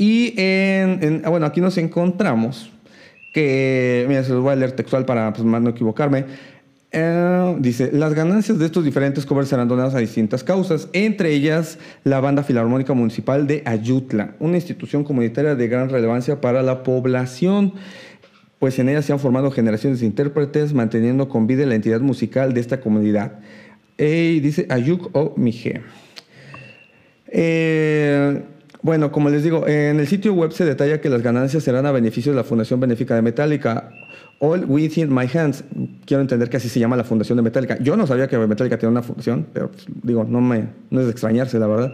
y 0.00 0.32
en, 0.38 1.20
ah, 1.26 1.28
bueno, 1.28 1.44
aquí 1.44 1.60
nos 1.60 1.76
encontramos 1.76 2.72
que, 3.34 4.06
mira, 4.08 4.24
se 4.24 4.32
los 4.32 4.42
voy 4.42 4.52
a 4.52 4.56
leer 4.56 4.72
textual 4.72 5.04
para 5.04 5.30
pues, 5.34 5.44
más 5.44 5.60
no 5.60 5.68
equivocarme. 5.68 6.24
Eh, 6.92 7.56
dice, 7.60 7.90
las 7.92 8.14
ganancias 8.14 8.58
de 8.58 8.66
estos 8.66 8.84
diferentes 8.84 9.24
covers 9.24 9.48
serán 9.48 9.68
donadas 9.68 9.94
a 9.94 9.98
distintas 9.98 10.42
causas, 10.42 10.88
entre 10.92 11.32
ellas 11.32 11.78
la 12.02 12.18
Banda 12.18 12.42
Filarmónica 12.42 12.94
Municipal 12.94 13.46
de 13.46 13.62
Ayutla, 13.64 14.34
una 14.40 14.56
institución 14.56 15.04
comunitaria 15.04 15.54
de 15.54 15.68
gran 15.68 15.88
relevancia 15.88 16.40
para 16.40 16.62
la 16.62 16.82
población, 16.82 17.74
pues 18.58 18.78
en 18.80 18.88
ella 18.88 19.02
se 19.02 19.12
han 19.12 19.20
formado 19.20 19.52
generaciones 19.52 20.00
de 20.00 20.06
intérpretes, 20.06 20.74
manteniendo 20.74 21.28
con 21.28 21.46
vida 21.46 21.64
la 21.64 21.76
entidad 21.76 22.00
musical 22.00 22.54
de 22.54 22.60
esta 22.60 22.80
comunidad. 22.80 23.38
Y 23.96 24.40
dice 24.40 24.66
Ayuk 24.68 25.14
o 25.14 25.34
Mije. 25.36 25.82
Eh, 27.28 28.42
Bueno, 28.82 29.12
como 29.12 29.28
les 29.28 29.44
digo, 29.44 29.68
en 29.68 30.00
el 30.00 30.06
sitio 30.06 30.32
web 30.32 30.52
se 30.52 30.64
detalla 30.64 31.02
que 31.02 31.10
las 31.10 31.22
ganancias 31.22 31.62
serán 31.62 31.84
a 31.84 31.92
beneficio 31.92 32.32
de 32.32 32.36
la 32.36 32.44
Fundación 32.44 32.80
Benéfica 32.80 33.14
de 33.14 33.20
Metallica. 33.20 33.90
All 34.40 34.64
Within 34.64 35.14
My 35.14 35.26
Hands. 35.32 35.62
Quiero 36.06 36.22
entender 36.22 36.48
que 36.50 36.56
así 36.56 36.68
se 36.68 36.80
llama 36.80 36.96
la 36.96 37.04
fundación 37.04 37.36
de 37.36 37.42
Metallica. 37.42 37.78
Yo 37.78 37.96
no 37.96 38.06
sabía 38.06 38.26
que 38.26 38.36
Metallica 38.38 38.78
tenía 38.78 38.90
una 38.90 39.02
fundación, 39.02 39.46
pero 39.52 39.70
pues, 39.70 39.86
digo, 40.02 40.24
no, 40.24 40.40
me, 40.40 40.66
no 40.90 41.00
es 41.00 41.06
de 41.06 41.12
extrañarse, 41.12 41.58
la 41.58 41.66
verdad. 41.66 41.92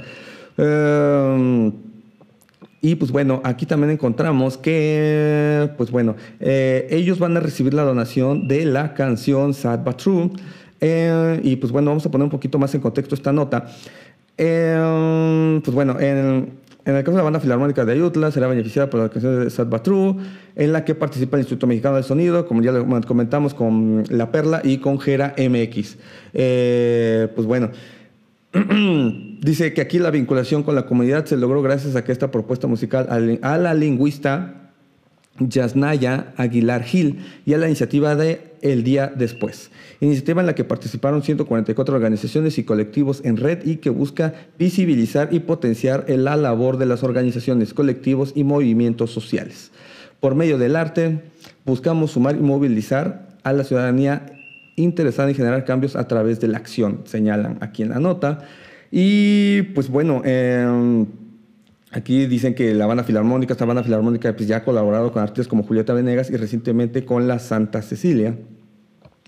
Eh, 0.57 1.73
y 2.83 2.95
pues 2.95 3.11
bueno, 3.11 3.41
aquí 3.43 3.67
también 3.67 3.91
encontramos 3.91 4.57
que, 4.57 5.71
pues 5.77 5.91
bueno, 5.91 6.15
eh, 6.39 6.87
ellos 6.91 7.19
van 7.19 7.37
a 7.37 7.41
recibir 7.41 7.75
la 7.75 7.83
donación 7.83 8.47
de 8.47 8.65
la 8.65 8.95
canción 8.95 9.53
Sad 9.53 9.81
But 9.81 9.97
True. 9.97 10.31
Eh, 10.81 11.41
y 11.43 11.57
pues 11.57 11.73
bueno, 11.73 11.91
vamos 11.91 12.07
a 12.07 12.11
poner 12.13 12.25
un 12.25 12.31
poquito 12.31 12.61
más 12.61 12.73
en 12.77 12.81
contexto 12.81 13.17
esta 13.17 13.33
nota. 13.33 13.67
pues 14.37 15.75
bueno, 15.75 15.99
en, 15.99 16.53
en 16.87 16.95
el 16.95 17.03
caso 17.03 17.13
de 17.13 17.19
la 17.19 17.25
banda 17.25 17.41
filarmónica 17.41 17.85
de 17.85 17.93
Ayutla, 17.93 18.31
será 18.31 18.47
beneficiada 18.47 18.89
por 18.89 19.01
la 19.01 19.09
canción 19.09 19.45
de 19.45 19.79
True, 19.81 20.15
en 20.55 20.73
la 20.73 20.85
que 20.85 20.95
participa 20.95 21.37
el 21.37 21.41
Instituto 21.41 21.67
Mexicano 21.67 21.97
del 21.97 22.05
Sonido, 22.05 22.47
como 22.47 22.63
ya 22.63 22.71
lo 22.71 22.87
comentamos, 23.03 23.55
con 23.55 24.05
La 24.09 24.31
Perla 24.31 24.61
y 24.63 24.79
con 24.79 25.01
Gera 25.01 25.35
MX. 25.37 25.97
Eh, 26.33 27.29
pues 27.35 27.45
bueno, 27.45 27.71
dice 29.41 29.75
que 29.75 29.81
aquí 29.81 29.99
la 29.99 30.13
vinculación 30.13 30.63
con 30.63 30.77
la 30.77 30.87
comunidad 30.87 31.25
se 31.25 31.37
logró 31.37 31.61
gracias 31.61 31.97
a 31.97 32.05
que 32.05 32.13
esta 32.13 32.31
propuesta 32.31 32.69
musical 32.69 33.09
a 33.43 33.59
la 33.59 33.75
lingüista 33.75 34.66
Yasnaya 35.39 36.33
Aguilar 36.37 36.83
Gil 36.83 37.19
y 37.45 37.55
a 37.55 37.59
la 37.59 37.67
iniciativa 37.67 38.15
de 38.15 38.55
El 38.63 38.85
Día 38.85 39.13
Después. 39.15 39.71
Iniciativa 40.01 40.41
en 40.41 40.47
la 40.47 40.55
que 40.55 40.65
participaron 40.65 41.23
144 41.23 41.95
organizaciones 41.95 42.59
y 42.59 42.65
colectivos 42.65 43.21
en 43.25 43.37
red 43.37 43.65
y 43.65 43.77
que 43.77 43.91
busca 43.91 44.35
visibilizar 44.59 45.29
y 45.33 45.41
potenciar 45.41 46.05
la 46.09 46.37
labor 46.37 46.79
de 46.79 46.87
las 46.87 47.03
organizaciones, 47.03 47.75
colectivos 47.75 48.33
y 48.35 48.45
movimientos 48.45 49.11
sociales. 49.11 49.71
Por 50.21 50.35
medio 50.35 50.59
del 50.59 50.77
arte, 50.77 51.21
buscamos 51.65 52.13
sumar 52.13 52.37
y 52.37 52.41
movilizar 52.41 53.29
a 53.43 53.53
la 53.53 53.65
ciudadanía 53.65 54.33
interesada 54.77 55.29
en 55.29 55.35
generar 55.35 55.65
cambios 55.65 55.97
a 55.97 56.07
través 56.09 56.41
de 56.41 56.49
la 56.49 56.59
acción, 56.59 57.03
señalan 57.05 57.59
aquí 57.61 57.83
en 57.83 57.91
la 57.91 58.01
nota. 58.01 58.41
Y 58.91 59.63
pues 59.75 59.89
bueno, 59.89 60.23
eh, 60.25 61.07
Aquí 61.97 62.27
dicen 62.27 62.55
que 62.55 62.75
la 62.75 62.85
banda 62.85 63.05
filarmónica, 63.05 63.55
esta 63.55 63.65
banda 63.65 63.83
filarmónica 63.83 64.37
pues 64.37 64.47
ya 64.47 64.59
ha 64.59 64.65
colaborado 64.65 65.13
con 65.13 65.23
artistas 65.23 65.49
como 65.49 65.63
Julieta 65.63 65.95
Venegas 65.95 66.29
y 66.29 66.37
recientemente 66.37 67.07
con 67.07 67.27
la 67.27 67.39
Santa 67.39 67.81
Cecilia. 67.81 68.37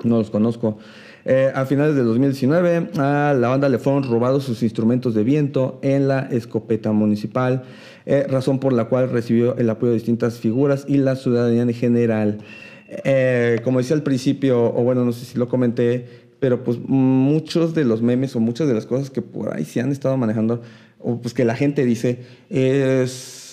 No 0.05 0.19
los 0.19 0.29
conozco. 0.29 0.77
Eh, 1.25 1.51
a 1.55 1.65
finales 1.65 1.95
de 1.95 2.03
2019, 2.03 2.91
a 2.99 3.35
la 3.35 3.49
banda 3.49 3.71
le 3.71 3.79
fueron 3.79 4.03
robados 4.03 4.45
sus 4.45 4.63
instrumentos 4.63 5.15
de 5.15 5.25
viento 5.25 5.79
en 5.81 6.09
la 6.09 6.29
escopeta 6.31 6.93
municipal, 6.93 7.63
eh, 8.05 8.27
razón 8.29 8.59
por 8.61 8.75
la 8.75 8.85
cual 8.85 9.09
recibió 9.09 9.57
el 9.57 9.71
apoyo 9.71 9.93
de 9.93 9.95
distintas 9.95 10.39
figuras 10.39 10.85
y 10.87 10.99
la 10.99 11.17
ciudadanía 11.17 11.63
en 11.63 11.73
general. 11.73 12.39
Eh, 12.87 13.61
como 13.65 13.79
decía 13.79 13.97
al 13.97 14.03
principio, 14.03 14.63
o 14.63 14.85
bueno, 14.85 15.07
no 15.07 15.13
sé 15.13 15.25
si 15.25 15.39
lo 15.39 15.49
comenté, 15.49 16.05
pero 16.39 16.63
pues 16.63 16.79
muchos 16.79 17.75
de 17.75 17.87
los 17.87 18.03
memes 18.03 18.37
o 18.37 18.41
muchas 18.41 18.69
de 18.69 18.75
las 18.75 18.85
cosas 18.85 19.09
que 19.09 19.23
por 19.23 19.57
ahí 19.57 19.65
se 19.65 19.81
han 19.81 19.91
estado 19.91 20.19
manejando 20.19 20.61
o 21.01 21.21
pues 21.21 21.35
que 21.35 21.45
la 21.45 21.55
gente 21.55 21.85
dice, 21.85 22.21
es 22.51 23.49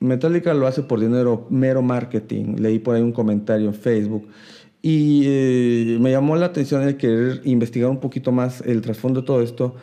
Metallica 0.00 0.54
lo 0.54 0.66
hace 0.66 0.82
por 0.82 1.00
dinero, 1.00 1.46
mero 1.50 1.82
marketing. 1.82 2.56
Leí 2.58 2.78
por 2.78 2.94
ahí 2.94 3.02
un 3.02 3.12
comentario 3.12 3.66
en 3.66 3.74
Facebook. 3.74 4.28
Y 4.80 5.22
eh, 5.26 5.98
me 6.00 6.10
llamó 6.12 6.36
la 6.36 6.46
atención 6.46 6.82
el 6.82 6.96
querer 6.96 7.40
investigar 7.44 7.90
un 7.90 7.98
poquito 7.98 8.30
más 8.30 8.60
el 8.60 8.80
trasfondo 8.80 9.22
de 9.22 9.26
todo 9.26 9.42
esto, 9.42 9.74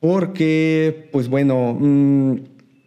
porque, 0.00 1.08
pues 1.12 1.28
bueno, 1.28 1.74
mm, 1.80 2.36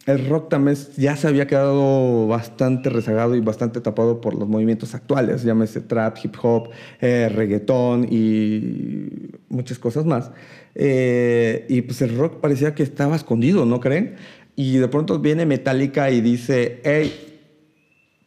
el 0.10 0.28
rock 0.28 0.50
también 0.50 0.75
ya 0.98 1.16
se 1.16 1.28
había 1.28 1.46
quedado 1.46 2.28
bastante 2.28 2.89
rezagado 2.89 3.36
y 3.36 3.42
bastante 3.42 3.80
tapado 3.80 4.22
por 4.22 4.34
los 4.34 4.48
movimientos 4.48 4.96
actuales, 4.96 5.44
llámese 5.44 5.82
trap, 5.82 6.18
hip 6.24 6.36
hop, 6.42 6.70
eh, 7.00 7.30
reggaetón 7.30 8.08
y 8.10 9.30
muchas 9.50 9.78
cosas 9.78 10.06
más. 10.06 10.32
Eh, 10.74 11.65
y 11.69 11.84
pues 11.84 12.02
el 12.02 12.17
rock 12.17 12.39
parecía 12.39 12.74
que 12.74 12.82
estaba 12.82 13.15
escondido, 13.15 13.65
¿no 13.65 13.80
creen? 13.80 14.15
Y 14.56 14.78
de 14.78 14.88
pronto 14.88 15.19
viene 15.19 15.45
Metallica 15.45 16.10
y 16.10 16.22
dice, 16.22 16.82
hey, 16.84 17.30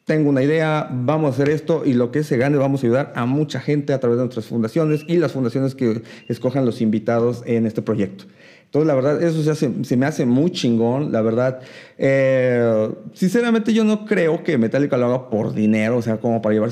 tengo 0.05 0.31
una 0.31 0.43
idea, 0.43 0.89
vamos 0.89 1.33
a 1.33 1.35
hacer 1.35 1.49
esto 1.49 1.83
y 1.85 1.95
lo 1.95 2.13
que 2.13 2.23
se 2.23 2.37
gane 2.37 2.59
vamos 2.59 2.83
a 2.83 2.87
ayudar 2.87 3.13
a 3.17 3.27
mucha 3.27 3.61
gente 3.61 3.93
a 3.93 3.99
través 3.99 4.19
de 4.19 4.25
nuestras 4.25 4.47
fundaciones 4.47 5.05
y 5.09 5.17
las 5.17 5.33
fundaciones 5.33 5.75
que 5.75 6.03
escojan 6.29 6.65
los 6.65 6.81
invitados 6.81 7.43
en 7.45 7.67
este 7.67 7.83
proyecto. 7.83 8.25
Entonces, 8.73 8.87
la 8.87 8.95
verdad, 8.95 9.23
eso 9.23 9.55
se, 9.55 9.97
me 9.99 10.07
hace 10.07 10.25
muy 10.25 10.51
chingón, 10.51 11.13
la 11.13 11.21
verdad. 11.21 11.61
Eh, 11.99 12.89
sinceramente, 13.13 13.75
yo 13.75 13.85
no 13.85 14.07
creo 14.07 14.43
que 14.43 14.57
Metallica 14.57 14.97
lo 14.97 15.07
haga 15.07 15.29
por 15.29 15.53
dinero, 15.53 15.99
o 15.99 16.03
sea, 16.03 16.17
como 16.17 16.41
para 16.41 16.55
llevar 16.55 16.71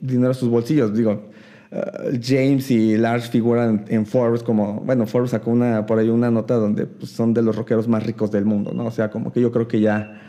dinero 0.00 0.30
a 0.30 0.34
sus 0.34 0.50
bolsillos. 0.50 0.94
Digo, 0.94 1.30
Uh, 1.72 2.18
James 2.20 2.68
y 2.72 2.96
Lars 2.96 3.30
figuran 3.30 3.84
en 3.88 4.04
Forbes 4.04 4.42
como, 4.42 4.80
bueno, 4.80 5.06
Forbes 5.06 5.30
sacó 5.30 5.52
una, 5.52 5.86
por 5.86 6.00
ahí 6.00 6.08
una 6.08 6.28
nota 6.28 6.54
donde 6.54 6.86
pues, 6.86 7.12
son 7.12 7.32
de 7.32 7.42
los 7.42 7.54
rockeros 7.54 7.86
más 7.86 8.04
ricos 8.04 8.32
del 8.32 8.44
mundo, 8.44 8.72
¿no? 8.74 8.86
O 8.86 8.90
sea, 8.90 9.08
como 9.08 9.32
que 9.32 9.40
yo 9.40 9.52
creo 9.52 9.68
que 9.68 9.80
ya 9.80 10.20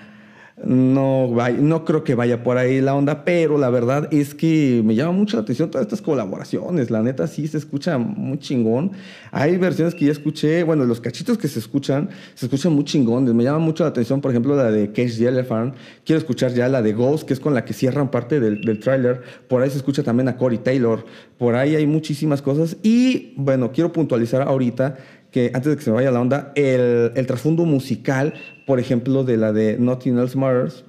no, 0.64 1.28
no 1.60 1.86
creo 1.86 2.04
que 2.04 2.16
vaya 2.16 2.44
por 2.44 2.58
ahí 2.58 2.82
la 2.82 2.96
onda, 2.96 3.24
pero 3.26 3.58
la 3.58 3.70
verdad 3.70 4.08
es 4.12 4.36
que 4.36 4.82
me 4.86 4.96
llama 4.96 5.12
mucho 5.12 5.38
la 5.38 5.44
atención 5.44 5.72
todas 5.72 5.86
estas 5.86 6.02
colaboraciones. 6.02 6.92
La 6.92 7.02
neta 7.02 7.28
sí 7.28 7.48
se 7.48 7.58
escucha 7.58 7.98
muy 7.98 8.38
chingón. 8.38 8.92
Hay 9.32 9.58
versiones 9.58 9.96
que 9.96 10.06
ya 10.06 10.12
escuché, 10.12 10.64
bueno, 10.64 10.86
los 10.86 11.02
cachitos 11.02 11.38
que 11.38 11.48
se 11.48 11.60
escuchan, 11.60 12.10
se 12.36 12.46
escuchan 12.46 12.74
muy 12.74 12.84
chingones. 12.84 13.34
Me 13.34 13.44
llama 13.44 13.60
mucho 13.60 13.84
la 13.84 13.90
atención, 13.90 14.22
por 14.22 14.32
ejemplo, 14.32 14.56
la 14.56 14.72
de 14.72 14.92
Cage 14.92 15.18
the 15.18 15.28
Elephant. 15.28 15.76
Quiero 16.06 16.20
escuchar 16.20 16.54
ya 16.54 16.70
la 16.70 16.82
de 16.82 16.94
Ghost, 16.94 17.28
que 17.28 17.34
es 17.34 17.40
con 17.40 17.54
la 17.54 17.66
que 17.66 17.74
cierran 17.74 18.12
parte 18.12 18.40
del, 18.40 18.62
del 18.62 18.80
tráiler. 18.80 19.22
Por 19.48 19.62
ahí 19.62 19.70
se 19.70 19.78
escucha 19.78 20.04
también 20.04 20.28
a 20.28 20.38
Corey 20.38 20.60
Taylor. 20.60 21.06
Por 21.38 21.56
ahí 21.56 21.76
hay 21.76 21.88
muchísimas 21.88 22.42
cosas. 22.42 22.78
Y 22.84 23.34
bueno, 23.36 23.72
quiero 23.72 23.92
puntualizar 23.92 24.44
ahorita 24.44 24.98
que 25.32 25.50
antes 25.54 25.72
de 25.72 25.78
que 25.78 25.84
se 25.84 25.90
me 25.90 25.96
vaya 25.96 26.12
la 26.12 26.20
onda, 26.20 26.52
el, 26.56 27.14
el 27.16 27.26
trasfondo 27.26 27.64
musical, 27.66 28.34
por 28.72 28.80
ejemplo, 28.80 29.26
de 29.26 29.36
la 29.36 29.52
de 29.52 29.76
Nothing 29.78 30.18
Else 30.18 30.38
Matters, 30.38 30.86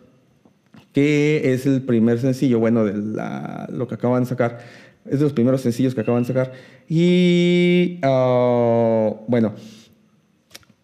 que 0.92 1.52
es 1.52 1.66
el 1.66 1.82
primer 1.82 2.20
sencillo, 2.20 2.60
bueno, 2.60 2.84
de 2.84 2.96
la, 2.96 3.68
lo 3.72 3.88
que 3.88 3.96
acaban 3.96 4.22
de 4.22 4.28
sacar, 4.28 4.60
es 5.04 5.18
de 5.18 5.24
los 5.24 5.32
primeros 5.32 5.62
sencillos 5.62 5.92
que 5.92 6.02
acaban 6.02 6.22
de 6.22 6.28
sacar. 6.28 6.52
Y 6.88 7.98
ah, 8.02 9.12
bueno, 9.26 9.54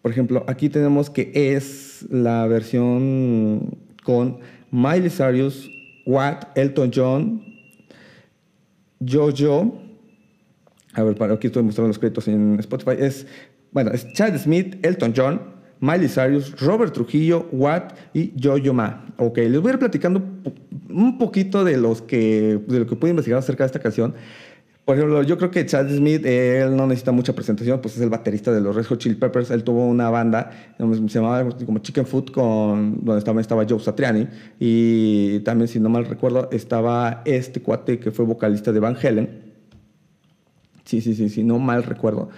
por 0.01 0.11
ejemplo, 0.11 0.43
aquí 0.45 0.67
tenemos 0.67 1.09
que 1.09 1.31
es 1.33 2.05
la 2.09 2.45
versión 2.47 3.77
con 4.03 4.39
Miley 4.69 5.09
Cyrus, 5.09 5.71
Watt, 6.05 6.57
Elton 6.57 6.91
John, 6.93 7.43
Jojo. 8.99 9.81
A 10.95 11.03
ver, 11.03 11.15
para 11.15 11.35
aquí 11.35 11.47
estoy 11.47 11.63
mostrando 11.63 11.87
los 11.87 11.97
créditos 11.97 12.27
en 12.27 12.59
Spotify. 12.59 12.97
Es 12.99 13.25
bueno, 13.71 13.91
es 13.91 14.11
Chad 14.11 14.37
Smith, 14.37 14.85
Elton 14.85 15.13
John, 15.15 15.58
Miley 15.79 16.09
Cyrus, 16.09 16.59
Robert 16.59 16.93
Trujillo, 16.93 17.47
Watt 17.51 17.93
y 18.13 18.33
Yo-Yo 18.35 18.73
Ma. 18.73 19.05
Ok, 19.17 19.37
les 19.37 19.59
voy 19.59 19.71
a 19.71 19.73
ir 19.73 19.79
platicando 19.79 20.21
un 20.89 21.17
poquito 21.17 21.63
de, 21.63 21.77
los 21.77 22.01
que, 22.01 22.59
de 22.67 22.79
lo 22.79 22.87
que 22.87 22.95
pude 22.95 23.11
investigar 23.11 23.39
acerca 23.39 23.63
de 23.63 23.67
esta 23.67 23.79
canción. 23.79 24.13
Por 24.89 24.97
ejemplo, 24.97 25.21
yo 25.21 25.37
creo 25.37 25.51
que 25.51 25.63
Chad 25.67 25.87
Smith, 25.87 26.25
él 26.25 26.75
no 26.75 26.87
necesita 26.87 27.11
mucha 27.11 27.33
presentación, 27.33 27.79
pues 27.79 27.95
es 27.95 28.01
el 28.01 28.09
baterista 28.09 28.51
de 28.51 28.59
los 28.59 28.75
Red 28.75 28.85
Hot 28.85 28.97
Chili 28.97 29.13
Peppers. 29.13 29.51
Él 29.51 29.63
tuvo 29.63 29.85
una 29.85 30.09
banda, 30.09 30.49
se 30.79 31.19
llamaba 31.19 31.47
como 31.63 31.77
Chicken 31.77 32.07
Food, 32.07 32.31
con, 32.31 33.05
donde 33.05 33.19
estaba, 33.19 33.39
estaba 33.39 33.65
Joe 33.69 33.79
Satriani. 33.79 34.27
Y 34.59 35.41
también, 35.41 35.67
si 35.67 35.79
no 35.79 35.89
mal 35.89 36.05
recuerdo, 36.05 36.49
estaba 36.51 37.21
este 37.25 37.61
cuate 37.61 37.99
que 37.99 38.09
fue 38.09 38.25
vocalista 38.25 38.71
de 38.71 38.79
Van 38.79 38.97
Halen. 38.99 39.29
Sí, 40.85 41.01
sí, 41.01 41.13
sí, 41.13 41.29
sí, 41.29 41.43
no 41.43 41.59
mal 41.59 41.83
recuerdo. 41.83 42.29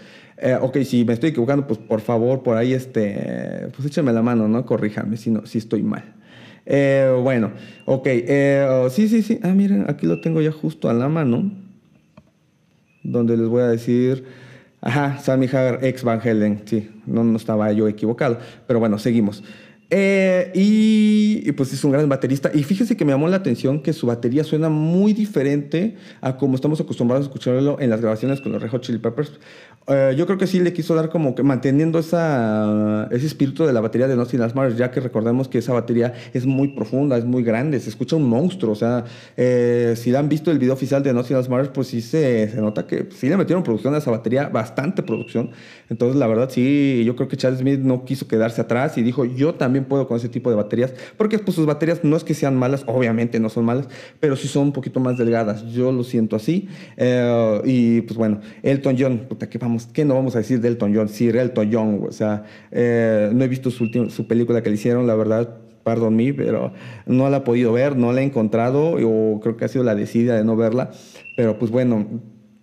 Eh, 0.42 0.58
ok, 0.60 0.80
si 0.80 1.06
me 1.06 1.14
estoy 1.14 1.30
equivocando, 1.30 1.68
pues 1.68 1.80
por 1.80 2.02
favor, 2.02 2.42
por 2.42 2.58
ahí, 2.58 2.74
este, 2.74 3.68
pues 3.76 3.88
échame 3.88 4.12
la 4.12 4.24
mano, 4.24 4.48
¿no? 4.48 4.66
Corríjame 4.66 5.16
si, 5.18 5.30
no, 5.30 5.46
si 5.46 5.60
estoy 5.60 5.84
mal. 5.84 6.16
Eh, 6.66 7.16
bueno, 7.22 7.52
ok, 7.86 8.08
eh, 8.08 8.88
sí, 8.90 9.08
sí, 9.08 9.22
sí. 9.22 9.40
Ah, 9.44 9.50
miren, 9.50 9.86
aquí 9.88 10.08
lo 10.08 10.20
tengo 10.20 10.42
ya 10.42 10.52
justo 10.52 10.90
a 10.90 10.94
la 10.94 11.10
mano, 11.10 11.52
donde 13.04 13.38
les 13.38 13.48
voy 13.48 13.62
a 13.62 13.68
decir, 13.68 14.24
ajá, 14.82 15.20
Sammy 15.20 15.46
Hagar, 15.46 15.80
ex 15.84 16.04
Van 16.04 16.20
Helen, 16.24 16.64
sí, 16.66 16.90
no, 17.06 17.24
no 17.24 17.38
estaba 17.38 17.72
yo 17.72 17.88
equivocado, 17.88 18.40
pero 18.66 18.80
bueno, 18.80 18.98
seguimos. 18.98 19.44
Eh, 19.94 20.52
y, 20.56 21.52
pues 21.52 21.74
es 21.74 21.84
un 21.84 21.92
gran 21.92 22.08
baterista. 22.08 22.50
Y 22.54 22.64
fíjese 22.64 22.96
que 22.96 23.04
me 23.04 23.12
llamó 23.12 23.28
la 23.28 23.36
atención 23.36 23.82
que 23.82 23.92
su 23.92 24.08
batería 24.08 24.46
suena 24.46 24.70
muy 24.70 25.12
diferente 25.12 25.98
a 26.22 26.38
como 26.38 26.56
estamos 26.56 26.80
acostumbrados 26.80 27.26
a 27.26 27.30
escucharlo 27.30 27.78
en 27.80 27.90
las 27.90 28.00
grabaciones 28.00 28.40
con 28.40 28.54
los 28.54 28.62
Red 28.62 28.70
Hot 28.70 28.82
Chili 28.82 29.00
Peppers. 29.00 29.34
Eh, 29.88 30.14
yo 30.16 30.26
creo 30.28 30.38
que 30.38 30.48
sí 30.48 30.62
le 30.62 30.72
quiso 30.72 30.96
dar 30.96 31.10
como 31.10 31.36
que 31.36 31.44
manteniendo 31.44 32.00
esa, 32.00 33.10
ese 33.12 33.26
espíritu 33.26 33.66
de 33.66 33.74
la 33.74 33.82
batería 33.82 34.08
de 34.08 34.16
Nothing 34.16 34.42
Else 34.42 34.56
Matters, 34.56 34.78
ya 34.78 34.92
que 34.92 35.02
recordemos 35.02 35.50
que 35.50 35.58
esa 35.58 35.74
batería 35.74 36.14
es 36.34 36.46
muy 36.46 36.70
profunda, 36.70 37.18
es 37.18 37.26
muy 37.26 37.44
grande, 37.44 37.78
se 37.82 37.90
escucha 37.90 38.16
un 38.16 38.30
monstruo. 38.30 38.72
O 38.72 38.76
sea, 38.76 39.04
eh, 39.36 39.96
si 39.98 40.16
han 40.16 40.30
visto 40.30 40.52
el 40.52 40.60
video 40.60 40.74
oficial 40.74 41.04
de 41.04 41.14
Nothing 41.14 41.36
Else 41.36 41.50
Matters, 41.50 41.70
pues 41.74 41.88
sí 41.88 42.02
se, 42.02 42.48
se, 42.48 42.62
nota 42.62 42.88
que 42.88 43.10
sí 43.12 43.28
le 43.28 43.36
metieron 43.36 43.64
producción 43.64 43.94
a 43.94 43.98
esa 43.98 44.12
batería, 44.12 44.48
bastante 44.48 45.04
producción. 45.04 45.52
Entonces, 45.92 46.18
la 46.18 46.26
verdad, 46.26 46.50
sí, 46.50 47.04
yo 47.06 47.18
creo 47.18 47.28
que 47.28 47.36
Charles 47.36 47.60
Smith 47.60 47.82
no 47.82 48.06
quiso 48.06 48.26
quedarse 48.26 48.62
atrás 48.62 48.98
y 48.98 49.04
dijo, 49.04 49.26
yo 49.26 49.56
también 49.56 49.84
puedo 49.84 50.08
con 50.08 50.16
ese 50.16 50.30
tipo 50.30 50.50
de 50.50 50.56
baterías, 50.56 50.94
porque 51.18 51.38
pues 51.38 51.54
sus 51.54 51.66
baterías 51.66 52.06
no 52.06 52.16
es 52.16 52.24
que 52.24 52.34
sean 52.34 52.56
malas, 52.56 52.86
obviamente 52.88 53.42
no 53.42 53.50
son 53.50 53.66
malas, 53.66 53.90
pero 54.22 54.38
sí 54.38 54.48
son 54.48 54.64
un 54.64 54.72
poquito 54.72 55.02
más 55.02 55.18
delgadas. 55.18 55.66
Yo 55.74 55.92
lo 55.92 56.06
siento 56.06 56.38
así. 56.38 56.70
Eh, 56.96 57.62
y 57.66 58.02
pues 58.04 58.18
bueno, 58.18 58.40
Elton 58.64 58.96
John, 58.98 59.26
puta, 59.28 59.50
que 59.50 59.58
vamos 59.58 59.86
¿qué 59.88 60.06
no 60.06 60.16
vamos 60.16 60.34
a 60.36 60.38
decir 60.38 60.62
de 60.62 60.70
Elton 60.70 60.96
John? 60.96 61.10
Sí, 61.10 61.28
Elton 61.28 61.70
John, 61.74 62.02
o 62.08 62.12
sea, 62.14 62.46
eh, 62.72 63.30
no 63.34 63.44
he 63.44 63.50
visto 63.50 63.70
su, 63.70 63.88
su 64.10 64.28
película 64.28 64.64
que 64.64 64.70
le 64.70 64.76
hicieron, 64.76 65.08
la 65.08 65.16
verdad, 65.16 65.58
perdón 65.84 66.16
mí, 66.16 66.32
pero 66.32 66.72
no 67.06 67.30
la 67.30 67.38
he 67.38 67.42
podido 67.42 67.74
ver, 67.74 67.98
no 67.98 68.14
la 68.14 68.22
he 68.22 68.24
encontrado, 68.24 68.94
o 68.94 69.40
creo 69.42 69.58
que 69.58 69.66
ha 69.66 69.68
sido 69.68 69.84
la 69.84 69.96
decidida 69.96 70.38
de 70.38 70.46
no 70.46 70.56
verla, 70.56 70.92
pero 71.36 71.60
pues 71.60 71.70
bueno, 71.70 72.08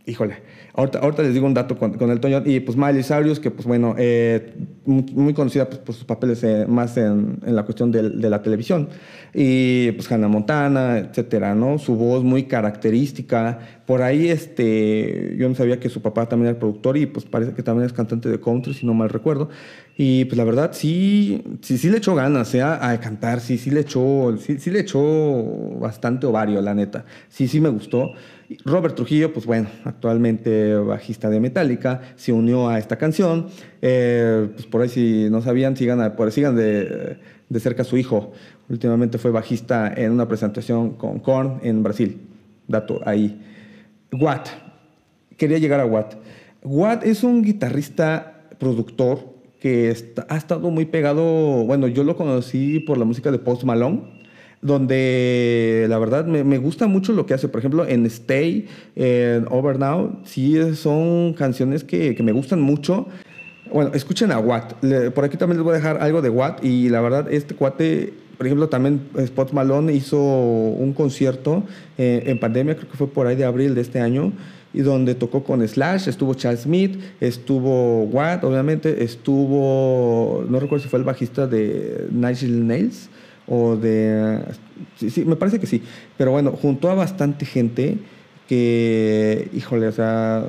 híjole, 0.09 0.37
Ahorita, 0.79 1.23
les 1.25 1.35
digo 1.35 1.45
un 1.45 1.55
dato 1.55 1.77
con, 1.77 1.95
con 1.95 2.09
el 2.11 2.21
Toño. 2.21 2.41
Y 2.45 2.61
pues 2.61 2.77
Miley 2.77 3.03
Cyrus, 3.03 3.41
que 3.41 3.51
pues 3.51 3.67
bueno, 3.67 3.97
eh, 3.99 4.55
muy, 4.85 5.35
conocida 5.35 5.69
pues, 5.69 5.81
por 5.81 5.93
sus 5.93 6.05
papeles 6.05 6.45
eh, 6.45 6.67
más 6.69 6.97
en, 6.97 7.41
en, 7.45 7.57
la 7.57 7.65
cuestión 7.65 7.91
de, 7.91 8.11
de, 8.11 8.31
la 8.31 8.43
televisión. 8.43 8.89
Y 9.35 9.91
pues 9.93 10.11
Hannah 10.13 10.29
Montana, 10.29 10.99
etcétera, 10.99 11.57
¿no? 11.57 11.79
Su 11.79 11.97
voz 11.97 12.23
muy 12.23 12.45
característica. 12.45 13.59
Por 13.87 14.03
ahí, 14.03 14.29
este, 14.29 15.35
yo 15.37 15.49
no 15.49 15.57
sabía 15.57 15.81
que 15.81 15.89
su 15.89 16.01
papá 16.01 16.29
también 16.29 16.51
era 16.51 16.61
productor 16.61 16.97
y 16.97 17.07
pues 17.07 17.25
parece 17.25 17.55
que 17.55 17.65
también 17.65 17.85
es 17.85 17.93
cantante 17.93 18.29
de 18.29 18.39
country, 18.39 18.73
si 18.73 18.87
no 18.87 18.95
mal 18.95 19.09
recuerdo. 19.09 19.49
Y 19.97 20.27
pues 20.27 20.39
la 20.39 20.45
verdad, 20.45 20.71
sí, 20.75 21.43
sí, 21.61 21.77
sí 21.77 21.91
le 21.91 21.99
echó 21.99 22.15
ganas 22.15 22.55
¿eh? 22.55 22.63
a 22.63 23.01
cantar, 23.01 23.41
sí, 23.41 23.59
sí 23.59 23.73
le 23.73 23.81
echó, 23.81 24.37
sí, 24.39 24.61
sí 24.61 24.71
le 24.71 24.81
echó 24.81 25.01
bastante 25.81 26.25
ovario, 26.27 26.63
la 26.63 26.73
neta. 26.73 27.05
Sí, 27.29 27.49
sí 27.49 27.61
me 27.61 27.69
gustó. 27.69 28.13
Robert 28.65 28.95
Trujillo, 28.95 29.33
pues 29.33 29.45
bueno, 29.45 29.69
actualmente 29.85 30.75
bajista 30.77 31.29
de 31.29 31.39
Metallica, 31.39 32.01
se 32.17 32.33
unió 32.33 32.69
a 32.69 32.79
esta 32.79 32.97
canción. 32.97 33.49
Eh, 33.83 34.49
pues 34.55 34.67
por 34.67 34.83
ahí 34.83 34.89
si 34.89 35.29
no 35.31 35.43
sabían, 35.43 35.77
sigan, 35.77 36.17
por, 36.17 36.33
sigan 36.33 36.57
de, 36.57 37.19
de, 37.49 37.61
cerca 37.61 37.83
a 37.83 37.85
su 37.85 37.99
hijo. 37.99 38.33
Últimamente 38.69 39.19
fue 39.19 39.31
bajista 39.31 39.93
en 39.95 40.13
una 40.13 40.29
presentación 40.29 40.91
con 40.93 41.19
Korn 41.19 41.61
en 41.63 41.83
Brasil. 41.83 42.21
Dato 42.67 43.01
ahí. 43.05 43.41
Watt. 44.13 44.49
Quería 45.37 45.59
llegar 45.59 45.81
a 45.81 45.87
Watt. 45.87 46.15
Watt 46.63 47.05
es 47.05 47.23
un 47.23 47.43
guitarrista, 47.43 48.49
productor, 48.59 49.37
que 49.61 49.95
ha 50.29 50.37
estado 50.37 50.71
muy 50.71 50.85
pegado, 50.85 51.65
bueno, 51.65 51.89
yo 51.89 52.05
lo 52.05 52.17
conocí 52.17 52.79
por 52.81 52.97
la 52.97 53.05
música 53.05 53.31
de 53.31 53.39
Post 53.39 53.65
Malone 53.65 54.18
donde 54.61 55.87
la 55.89 55.99
verdad 55.99 56.27
me, 56.27 56.59
gusta 56.59 56.87
mucho 56.87 57.13
lo 57.13 57.27
que 57.27 57.35
hace. 57.35 57.49
Por 57.49 57.61
ejemplo, 57.61 57.87
en 57.87 58.07
Stay, 58.07 58.67
en 58.97 59.47
Over 59.51 59.79
Now, 59.79 60.21
sí 60.25 60.57
son 60.75 61.35
canciones 61.35 61.85
que, 61.85 62.17
me 62.23 62.33
gustan 62.33 62.61
mucho. 62.61 63.07
Bueno, 63.73 63.91
escuchen 63.95 64.33
a 64.33 64.39
Watt. 64.39 64.75
por 65.15 65.25
aquí 65.25 65.37
también 65.37 65.59
les 65.59 65.65
voy 65.65 65.75
a 65.75 65.77
dejar 65.77 66.03
algo 66.03 66.23
de 66.23 66.31
Watt 66.31 66.65
y 66.65 66.89
la 66.89 67.01
verdad, 67.01 67.31
este 67.31 67.55
cuate, 67.55 68.15
por 68.37 68.47
ejemplo, 68.47 68.69
también 68.69 69.03
Spot 69.17 69.53
Malone 69.53 69.93
hizo 69.93 70.19
un 70.19 70.93
concierto 70.95 71.65
eh, 71.99 72.23
en 72.27 72.41
pandemia, 72.41 72.77
creo 72.77 72.91
que 72.91 72.97
fue 72.97 73.09
por 73.09 73.27
ahí 73.27 73.37
de 73.37 73.45
abril 73.45 73.75
de 73.75 73.83
este 73.83 74.01
año, 74.01 74.33
y 74.73 74.81
donde 74.81 75.15
tocó 75.15 75.45
con 75.45 75.67
Slash, 75.67 76.09
estuvo 76.09 76.35
Charles 76.35 76.63
Smith, 76.63 76.99
estuvo 77.21 78.05
Watt, 78.05 78.45
obviamente, 78.45 79.05
estuvo, 79.05 80.45
no 80.49 80.61
recuerdo 80.61 80.85
si 80.85 80.89
fue 80.89 80.99
el 80.99 81.05
bajista 81.05 81.47
de 81.47 82.07
Nigel 82.11 82.67
Nails, 82.67 83.11
o 83.49 83.77
de... 83.77 84.41
Sí, 84.97 85.25
me 85.25 85.37
parece 85.37 85.59
que 85.59 85.67
sí. 85.67 85.83
Pero 86.17 86.33
bueno, 86.33 86.53
juntó 86.53 86.91
a 86.91 86.95
bastante 86.95 87.47
gente 87.47 87.99
que, 88.49 89.49
híjole, 89.53 89.89
o 89.89 89.93
sea, 89.93 90.45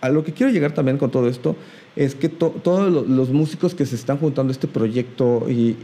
a 0.00 0.08
lo 0.08 0.24
que 0.24 0.32
quiero 0.32 0.52
llegar 0.52 0.72
también 0.72 0.98
con 0.98 1.10
todo 1.10 1.28
esto 1.28 1.56
es 1.96 2.14
que 2.14 2.28
todos 2.28 3.08
los 3.08 3.30
músicos 3.30 3.74
que 3.74 3.84
se 3.86 3.96
están 3.96 4.18
juntando 4.18 4.50
a 4.50 4.54
este 4.54 4.68
proyecto 4.68 5.46
y, 5.48 5.76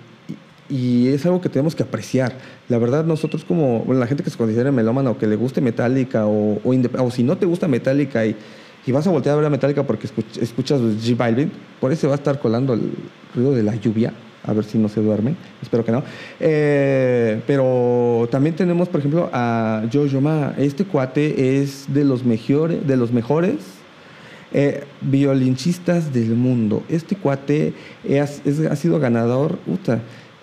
es 0.68 1.24
algo 1.24 1.40
que 1.40 1.48
tenemos 1.48 1.76
que 1.76 1.84
apreciar. 1.84 2.32
La 2.68 2.78
verdad, 2.78 3.04
nosotros 3.04 3.44
como 3.44 3.80
bueno, 3.84 4.00
la 4.00 4.08
gente 4.08 4.24
que 4.24 4.30
se 4.30 4.36
considera 4.36 4.72
melómana 4.72 5.10
o 5.10 5.18
que 5.18 5.28
le 5.28 5.36
guste 5.36 5.60
Metallica 5.60 6.26
o, 6.26 6.60
o, 6.64 6.74
o 6.98 7.10
si 7.12 7.22
no 7.22 7.38
te 7.38 7.46
gusta 7.46 7.68
Metallica 7.68 8.26
y, 8.26 8.34
y, 8.84 8.92
vas 8.92 9.06
a 9.06 9.10
voltear 9.10 9.34
a 9.34 9.36
ver 9.36 9.46
a 9.46 9.50
Metallica 9.50 9.84
porque 9.84 10.08
escuchas 10.40 10.80
G 10.80 11.16
Balvin, 11.16 11.52
por 11.80 11.92
eso 11.92 12.08
va 12.08 12.14
a 12.14 12.16
estar 12.16 12.40
colando 12.40 12.74
el 12.74 12.90
ruido 13.32 13.52
de 13.52 13.62
la 13.62 13.76
lluvia 13.76 14.12
a 14.46 14.52
ver 14.52 14.64
si 14.64 14.78
no 14.78 14.88
se 14.88 15.00
duerme, 15.00 15.34
espero 15.62 15.84
que 15.84 15.92
no. 15.92 16.02
Eh, 16.40 17.40
pero 17.46 18.28
también 18.30 18.54
tenemos, 18.54 18.88
por 18.88 19.00
ejemplo, 19.00 19.28
a 19.32 19.82
Jojo 19.92 20.20
Ma. 20.20 20.54
Este 20.56 20.84
cuate 20.84 21.60
es 21.60 21.86
de 21.88 22.04
los 22.04 22.24
mejores, 22.24 22.86
de 22.86 22.96
los 22.96 23.12
mejores 23.12 23.56
eh, 24.52 24.84
violinchistas 25.00 26.12
del 26.12 26.34
mundo. 26.34 26.82
Este 26.88 27.16
cuate 27.16 27.74
ha 28.20 28.76
sido 28.76 28.98
ganador. 29.00 29.58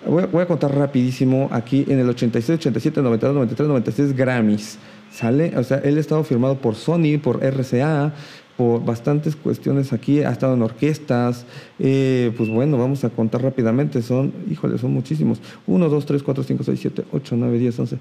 voy, 0.06 0.24
voy, 0.30 0.42
a 0.42 0.46
contar 0.46 0.76
rapidísimo 0.76 1.48
aquí 1.50 1.84
en 1.88 1.98
el 1.98 2.08
86, 2.08 2.58
87, 2.58 3.02
92, 3.02 3.34
93, 3.34 3.68
96 3.68 4.16
Grammys. 4.16 4.78
¿Sale? 5.10 5.56
O 5.56 5.62
sea, 5.62 5.78
él 5.78 5.96
ha 5.96 6.00
estado 6.00 6.24
firmado 6.24 6.56
por 6.56 6.74
Sony, 6.74 7.18
por 7.22 7.40
RCA, 7.44 8.12
por 8.56 8.84
bastantes 8.84 9.34
cuestiones 9.34 9.92
aquí, 9.92 10.22
ha 10.22 10.30
estado 10.30 10.54
en 10.54 10.62
orquestas, 10.62 11.44
eh, 11.78 12.32
pues 12.36 12.48
bueno, 12.48 12.78
vamos 12.78 13.04
a 13.04 13.10
contar 13.10 13.42
rápidamente, 13.42 14.00
son, 14.00 14.32
híjole, 14.50 14.78
son 14.78 14.92
muchísimos, 14.92 15.40
1, 15.66 15.88
2, 15.88 16.06
3, 16.06 16.22
4, 16.22 16.44
5, 16.44 16.64
6, 16.64 16.78
7, 16.80 17.04
8, 17.12 17.36
9, 17.36 17.58
10, 17.58 17.78
11, 17.80 17.98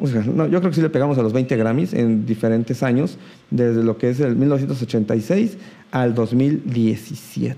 o 0.00 0.06
sea, 0.06 0.22
no, 0.22 0.46
yo 0.46 0.60
creo 0.60 0.70
que 0.70 0.76
sí 0.76 0.82
le 0.82 0.90
pegamos 0.90 1.18
a 1.18 1.22
los 1.22 1.32
20 1.32 1.56
Grammys 1.56 1.92
en 1.92 2.24
diferentes 2.24 2.82
años, 2.82 3.18
desde 3.50 3.82
lo 3.82 3.98
que 3.98 4.10
es 4.10 4.20
el 4.20 4.36
1986 4.36 5.58
al 5.90 6.14
2017. 6.14 7.56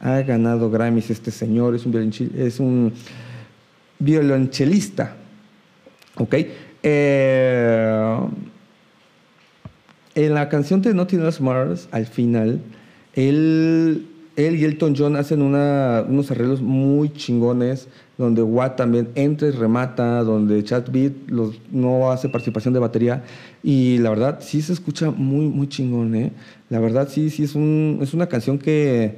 Ha 0.00 0.22
ganado 0.22 0.70
Grammys 0.70 1.10
este 1.10 1.30
señor, 1.30 1.74
es 1.74 1.86
un, 1.86 2.12
es 2.36 2.60
un 2.60 2.92
violonchelista, 3.98 5.16
¿ok? 6.16 6.34
Eh, 6.82 8.18
en 10.14 10.34
la 10.34 10.48
canción 10.48 10.82
de 10.82 10.94
Nothing 10.94 11.20
Else 11.20 11.42
Mars, 11.42 11.88
al 11.92 12.06
final, 12.06 12.60
él, 13.14 14.06
él 14.36 14.56
y 14.56 14.64
Elton 14.64 14.94
John 14.96 15.16
hacen 15.16 15.42
unos 15.42 16.30
arreglos 16.30 16.60
muy 16.60 17.12
chingones, 17.12 17.88
donde 18.18 18.42
Watt 18.42 18.76
también 18.76 19.08
entra 19.14 19.48
y 19.48 19.50
remata, 19.52 20.22
donde 20.22 20.62
Chad 20.62 20.84
Beat 20.90 21.12
no 21.70 22.10
hace 22.10 22.28
participación 22.28 22.74
de 22.74 22.80
batería. 22.80 23.22
Y 23.62 23.98
la 23.98 24.10
verdad, 24.10 24.38
sí 24.42 24.60
se 24.62 24.72
escucha 24.72 25.10
muy, 25.10 25.46
muy 25.46 25.68
chingón, 25.68 26.14
¿eh? 26.14 26.32
La 26.68 26.80
verdad, 26.80 27.08
sí, 27.10 27.30
sí, 27.30 27.44
es, 27.44 27.54
un, 27.54 27.98
es 28.02 28.12
una 28.12 28.26
canción 28.26 28.58
que... 28.58 29.16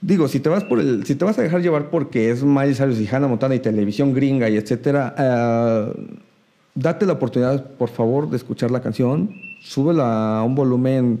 Digo, 0.00 0.28
si 0.28 0.38
te 0.38 0.50
vas 0.50 0.64
por 0.64 0.80
el, 0.80 1.06
si 1.06 1.14
te 1.14 1.24
vas 1.24 1.38
a 1.38 1.42
dejar 1.42 1.62
llevar 1.62 1.88
porque 1.88 2.30
es 2.30 2.42
Miley 2.42 2.74
Cyrus 2.74 3.00
y 3.00 3.08
Hannah 3.08 3.26
Montana 3.26 3.54
y 3.54 3.60
televisión 3.60 4.12
gringa 4.12 4.50
y 4.50 4.56
etcétera, 4.56 5.14
uh, 5.16 5.98
date 6.74 7.06
la 7.06 7.14
oportunidad, 7.14 7.64
por 7.72 7.88
favor, 7.88 8.30
de 8.30 8.36
escuchar 8.36 8.70
la 8.70 8.82
canción 8.82 9.34
súbela 9.62 10.38
a 10.38 10.42
un 10.42 10.54
volumen 10.54 11.20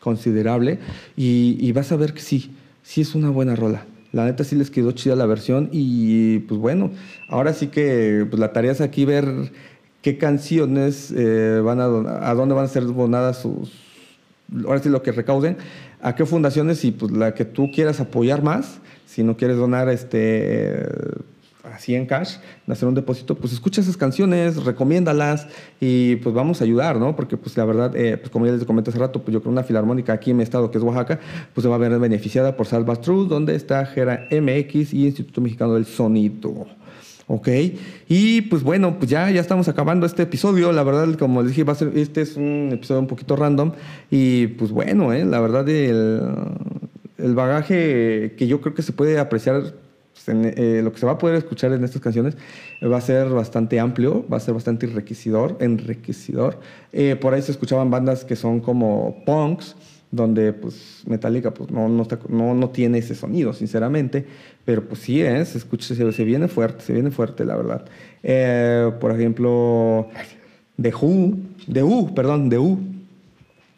considerable 0.00 0.78
y, 1.16 1.70
vas 1.72 1.92
a 1.92 1.96
ver 1.96 2.14
que 2.14 2.20
sí, 2.20 2.50
sí 2.82 3.02
es 3.02 3.14
una 3.14 3.30
buena 3.30 3.54
rola. 3.54 3.86
La 4.12 4.24
neta 4.24 4.42
sí 4.42 4.56
les 4.56 4.70
quedó 4.70 4.90
chida 4.90 5.14
la 5.14 5.26
versión 5.26 5.68
y 5.70 6.40
pues 6.40 6.60
bueno, 6.60 6.90
ahora 7.28 7.52
sí 7.52 7.68
que 7.68 8.26
pues, 8.28 8.40
la 8.40 8.52
tarea 8.52 8.72
es 8.72 8.80
aquí 8.80 9.04
ver 9.04 9.52
qué 10.02 10.18
canciones 10.18 11.12
eh, 11.16 11.60
van 11.64 11.80
a, 11.80 11.84
a 11.84 12.34
dónde 12.34 12.54
van 12.54 12.64
a 12.64 12.68
ser 12.68 12.86
donadas 12.86 13.42
sus, 13.42 13.70
ahora 14.64 14.82
sí 14.82 14.88
lo 14.88 15.02
que 15.02 15.12
recauden, 15.12 15.58
a 16.02 16.16
qué 16.16 16.26
fundaciones 16.26 16.84
y 16.84 16.90
pues 16.90 17.12
la 17.12 17.34
que 17.34 17.44
tú 17.44 17.70
quieras 17.72 18.00
apoyar 18.00 18.42
más, 18.42 18.80
si 19.06 19.22
no 19.22 19.36
quieres 19.36 19.58
donar 19.58 19.88
este 19.88 20.88
así 21.64 21.94
en 21.94 22.06
cash, 22.06 22.36
de 22.66 22.72
hacer 22.72 22.88
un 22.88 22.94
depósito, 22.94 23.34
pues 23.34 23.52
escucha 23.52 23.80
esas 23.80 23.96
canciones, 23.96 24.64
recomiéndalas 24.64 25.46
y 25.80 26.16
pues 26.16 26.34
vamos 26.34 26.60
a 26.60 26.64
ayudar, 26.64 26.96
¿no? 26.98 27.14
Porque 27.16 27.36
pues 27.36 27.56
la 27.56 27.64
verdad, 27.64 27.94
eh, 27.96 28.16
pues 28.16 28.30
como 28.30 28.46
ya 28.46 28.52
les 28.52 28.64
comenté 28.64 28.90
hace 28.90 28.98
rato, 28.98 29.22
pues 29.22 29.32
yo 29.32 29.40
creo 29.40 29.52
una 29.52 29.62
filarmónica 29.62 30.12
aquí 30.12 30.30
en 30.30 30.38
mi 30.38 30.42
estado, 30.42 30.70
que 30.70 30.78
es 30.78 30.84
Oaxaca, 30.84 31.20
pues 31.54 31.62
se 31.62 31.68
va 31.68 31.76
a 31.76 31.78
ver 31.78 31.98
beneficiada 31.98 32.56
por 32.56 32.66
Salva 32.66 32.96
True, 32.96 33.26
donde 33.28 33.54
está 33.54 33.84
Gera 33.86 34.28
MX 34.30 34.94
y 34.94 35.06
Instituto 35.06 35.40
Mexicano 35.40 35.74
del 35.74 35.86
Sonido. 35.86 36.66
¿ok? 37.26 37.48
Y 38.08 38.42
pues 38.42 38.64
bueno, 38.64 38.98
pues 38.98 39.08
ya, 39.08 39.30
ya 39.30 39.40
estamos 39.40 39.68
acabando 39.68 40.04
este 40.04 40.24
episodio. 40.24 40.72
La 40.72 40.82
verdad, 40.82 41.14
como 41.14 41.42
les 41.42 41.52
dije, 41.52 41.62
va 41.62 41.74
a 41.74 41.76
ser, 41.76 41.92
este 41.94 42.22
es 42.22 42.36
un 42.36 42.70
episodio 42.72 43.00
un 43.00 43.06
poquito 43.06 43.36
random. 43.36 43.72
Y 44.10 44.48
pues 44.48 44.72
bueno, 44.72 45.12
¿eh? 45.12 45.24
la 45.24 45.38
verdad, 45.40 45.68
el, 45.68 46.22
el 47.18 47.34
bagaje 47.36 48.34
que 48.36 48.48
yo 48.48 48.60
creo 48.60 48.74
que 48.74 48.82
se 48.82 48.92
puede 48.92 49.20
apreciar 49.20 49.74
pues, 50.24 50.56
eh, 50.56 50.80
lo 50.82 50.92
que 50.92 50.98
se 50.98 51.06
va 51.06 51.12
a 51.12 51.18
poder 51.18 51.36
escuchar 51.36 51.72
en 51.72 51.84
estas 51.84 52.00
canciones 52.00 52.36
va 52.82 52.98
a 52.98 53.00
ser 53.00 53.28
bastante 53.28 53.78
amplio, 53.80 54.26
va 54.30 54.36
a 54.36 54.40
ser 54.40 54.54
bastante 54.54 54.86
enriquecedor. 54.86 56.60
Eh, 56.92 57.16
por 57.16 57.34
ahí 57.34 57.42
se 57.42 57.52
escuchaban 57.52 57.90
bandas 57.90 58.24
que 58.24 58.36
son 58.36 58.60
como 58.60 59.22
punks, 59.24 59.76
donde 60.10 60.52
pues 60.52 61.02
Metallica 61.06 61.54
pues, 61.54 61.70
no, 61.70 61.88
no, 61.88 62.54
no, 62.54 62.70
tiene 62.70 62.98
ese 62.98 63.14
sonido, 63.14 63.52
sinceramente, 63.52 64.26
pero 64.64 64.84
pues 64.84 65.00
sí, 65.00 65.20
se 65.20 65.58
escucha, 65.58 65.94
se, 65.94 66.24
viene 66.24 66.48
fuerte, 66.48 66.84
se 66.84 66.92
viene 66.92 67.10
fuerte, 67.10 67.44
la 67.44 67.56
verdad. 67.56 67.84
Eh, 68.22 68.90
por 69.00 69.12
ejemplo, 69.12 70.08
The 70.80 70.92
Who, 70.94 71.36
The 71.72 71.82
Who, 71.82 72.14
perdón, 72.14 72.50
The 72.50 72.58
Who, 72.58 72.78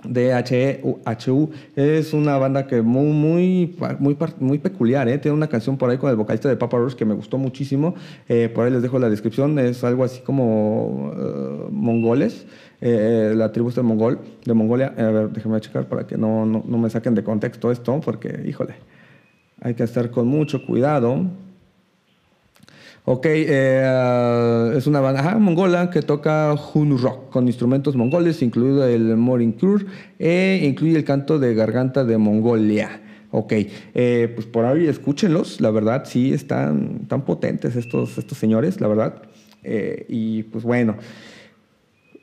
DHU 0.04 1.50
es 1.76 2.12
una 2.12 2.36
banda 2.38 2.66
que 2.66 2.82
muy, 2.82 3.12
muy, 3.12 3.76
muy, 3.98 4.16
muy 4.40 4.58
peculiar, 4.58 5.08
¿eh? 5.08 5.18
tiene 5.18 5.36
una 5.36 5.48
canción 5.48 5.76
por 5.76 5.90
ahí 5.90 5.98
con 5.98 6.10
el 6.10 6.16
vocalista 6.16 6.48
de 6.48 6.56
Papa 6.56 6.78
Roach 6.78 6.94
que 6.94 7.04
me 7.04 7.14
gustó 7.14 7.38
muchísimo, 7.38 7.94
eh, 8.28 8.50
por 8.52 8.64
ahí 8.64 8.72
les 8.72 8.82
dejo 8.82 8.98
la 8.98 9.08
descripción, 9.08 9.58
es 9.58 9.84
algo 9.84 10.04
así 10.04 10.20
como 10.20 11.12
uh, 11.12 11.70
mongoles, 11.70 12.46
eh, 12.80 13.32
la 13.36 13.52
tribu 13.52 13.70
de, 13.70 13.82
Mongol, 13.82 14.18
de 14.44 14.54
Mongolia, 14.54 14.94
a 14.96 15.02
ver, 15.02 15.30
déjenme 15.30 15.60
checar 15.60 15.86
para 15.86 16.06
que 16.06 16.18
no, 16.18 16.44
no, 16.46 16.64
no 16.66 16.78
me 16.78 16.90
saquen 16.90 17.14
de 17.14 17.22
contexto 17.22 17.70
esto, 17.70 18.00
porque, 18.04 18.42
híjole, 18.46 18.74
hay 19.60 19.74
que 19.74 19.84
estar 19.84 20.10
con 20.10 20.26
mucho 20.26 20.66
cuidado. 20.66 21.26
Ok, 23.04 23.26
eh, 23.26 24.74
es 24.76 24.86
una 24.86 25.00
banda 25.00 25.36
mongola 25.36 25.90
que 25.90 26.02
toca 26.02 26.54
Hun 26.54 26.96
Rock 26.98 27.30
con 27.30 27.48
instrumentos 27.48 27.96
mongoles, 27.96 28.42
incluido 28.42 28.86
el 28.86 29.16
Morinkur, 29.16 29.86
e 30.20 30.60
incluye 30.62 30.96
el 30.96 31.04
canto 31.04 31.40
de 31.40 31.52
garganta 31.52 32.04
de 32.04 32.16
Mongolia. 32.16 33.02
Ok, 33.32 33.54
eh, 33.94 34.30
pues 34.32 34.46
por 34.46 34.66
ahí 34.66 34.86
escúchenlos, 34.86 35.60
la 35.60 35.72
verdad 35.72 36.04
sí 36.04 36.32
están 36.32 37.08
tan 37.08 37.24
potentes 37.24 37.74
estos, 37.74 38.18
estos 38.18 38.38
señores, 38.38 38.80
la 38.80 38.86
verdad. 38.86 39.22
Eh, 39.64 40.06
y 40.08 40.44
pues 40.44 40.62
bueno. 40.62 40.96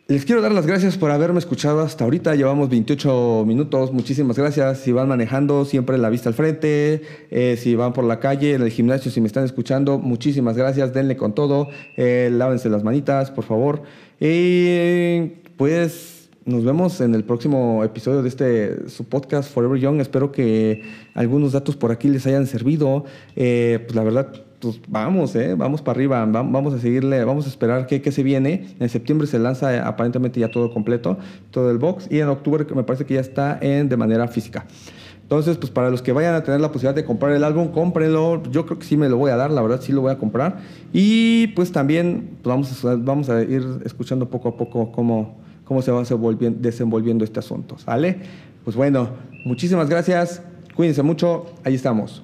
Les 0.09 0.25
quiero 0.25 0.41
dar 0.41 0.51
las 0.51 0.65
gracias 0.65 0.97
por 0.97 1.11
haberme 1.11 1.37
escuchado 1.37 1.81
hasta 1.81 2.03
ahorita. 2.03 2.33
Llevamos 2.33 2.67
28 2.67 3.43
minutos. 3.45 3.93
Muchísimas 3.93 4.39
gracias. 4.39 4.79
Si 4.79 4.91
van 4.91 5.07
manejando, 5.07 5.65
siempre 5.65 5.99
la 5.99 6.09
vista 6.09 6.29
al 6.29 6.33
frente. 6.33 7.03
Eh, 7.29 7.57
si 7.61 7.75
van 7.75 7.93
por 7.93 8.05
la 8.05 8.19
calle, 8.19 8.55
en 8.55 8.63
el 8.63 8.71
gimnasio, 8.71 9.11
si 9.11 9.21
me 9.21 9.27
están 9.27 9.45
escuchando, 9.45 9.99
muchísimas 9.99 10.57
gracias. 10.57 10.95
Denle 10.95 11.15
con 11.15 11.35
todo. 11.35 11.67
Eh, 11.95 12.31
lávense 12.33 12.69
las 12.69 12.83
manitas, 12.83 13.29
por 13.29 13.43
favor. 13.43 13.83
Y 14.19 15.27
pues 15.57 16.31
nos 16.43 16.65
vemos 16.65 17.01
en 17.01 17.13
el 17.13 17.23
próximo 17.23 17.83
episodio 17.83 18.23
de 18.23 18.29
este 18.29 18.89
su 18.89 19.03
podcast 19.03 19.53
Forever 19.53 19.79
Young. 19.79 20.01
Espero 20.01 20.31
que 20.31 20.81
algunos 21.13 21.51
datos 21.51 21.75
por 21.75 21.91
aquí 21.91 22.07
les 22.07 22.25
hayan 22.25 22.47
servido. 22.47 23.05
Eh, 23.35 23.83
pues 23.85 23.95
la 23.95 24.03
verdad 24.03 24.48
pues 24.59 24.79
vamos, 24.87 25.35
¿eh? 25.35 25.55
vamos 25.55 25.81
para 25.81 25.97
arriba, 25.97 26.25
vamos 26.25 26.73
a 26.73 26.79
seguirle, 26.79 27.23
vamos 27.23 27.45
a 27.45 27.49
esperar 27.49 27.87
qué, 27.87 28.01
qué 28.01 28.11
se 28.11 28.23
viene. 28.23 28.67
En 28.79 28.89
septiembre 28.89 29.27
se 29.27 29.39
lanza 29.39 29.73
eh, 29.73 29.79
aparentemente 29.79 30.39
ya 30.39 30.51
todo 30.51 30.73
completo, 30.73 31.17
todo 31.51 31.71
el 31.71 31.77
box, 31.77 32.07
y 32.09 32.19
en 32.19 32.27
octubre 32.27 32.65
me 32.75 32.83
parece 32.83 33.05
que 33.05 33.15
ya 33.15 33.21
está 33.21 33.57
en, 33.61 33.89
de 33.89 33.97
manera 33.97 34.27
física. 34.27 34.65
Entonces, 35.21 35.57
pues 35.57 35.71
para 35.71 35.91
los 35.91 36.01
que 36.01 36.11
vayan 36.11 36.33
a 36.33 36.43
tener 36.43 36.59
la 36.59 36.71
posibilidad 36.71 36.95
de 36.95 37.05
comprar 37.05 37.31
el 37.33 37.43
álbum, 37.43 37.67
cómprenlo. 37.67 38.41
Yo 38.49 38.65
creo 38.65 38.79
que 38.79 38.85
sí 38.85 38.97
me 38.97 39.07
lo 39.07 39.17
voy 39.17 39.29
a 39.29 39.35
dar, 39.35 39.51
la 39.51 39.61
verdad 39.61 39.79
sí 39.79 39.91
lo 39.91 40.01
voy 40.01 40.11
a 40.11 40.17
comprar. 40.17 40.57
Y 40.91 41.47
pues 41.49 41.71
también 41.71 42.37
pues 42.41 42.51
vamos, 42.51 42.85
a, 42.85 42.95
vamos 42.95 43.29
a 43.29 43.43
ir 43.43 43.63
escuchando 43.85 44.27
poco 44.27 44.49
a 44.49 44.57
poco 44.57 44.91
cómo, 44.91 45.37
cómo 45.65 45.83
se 45.83 45.91
va 45.91 46.03
desenvolviendo 46.03 47.23
este 47.23 47.37
asunto, 47.37 47.77
¿sale? 47.77 48.17
Pues 48.63 48.75
bueno, 48.75 49.09
muchísimas 49.45 49.87
gracias, 49.87 50.41
cuídense 50.75 51.03
mucho, 51.03 51.45
ahí 51.63 51.75
estamos. 51.75 52.23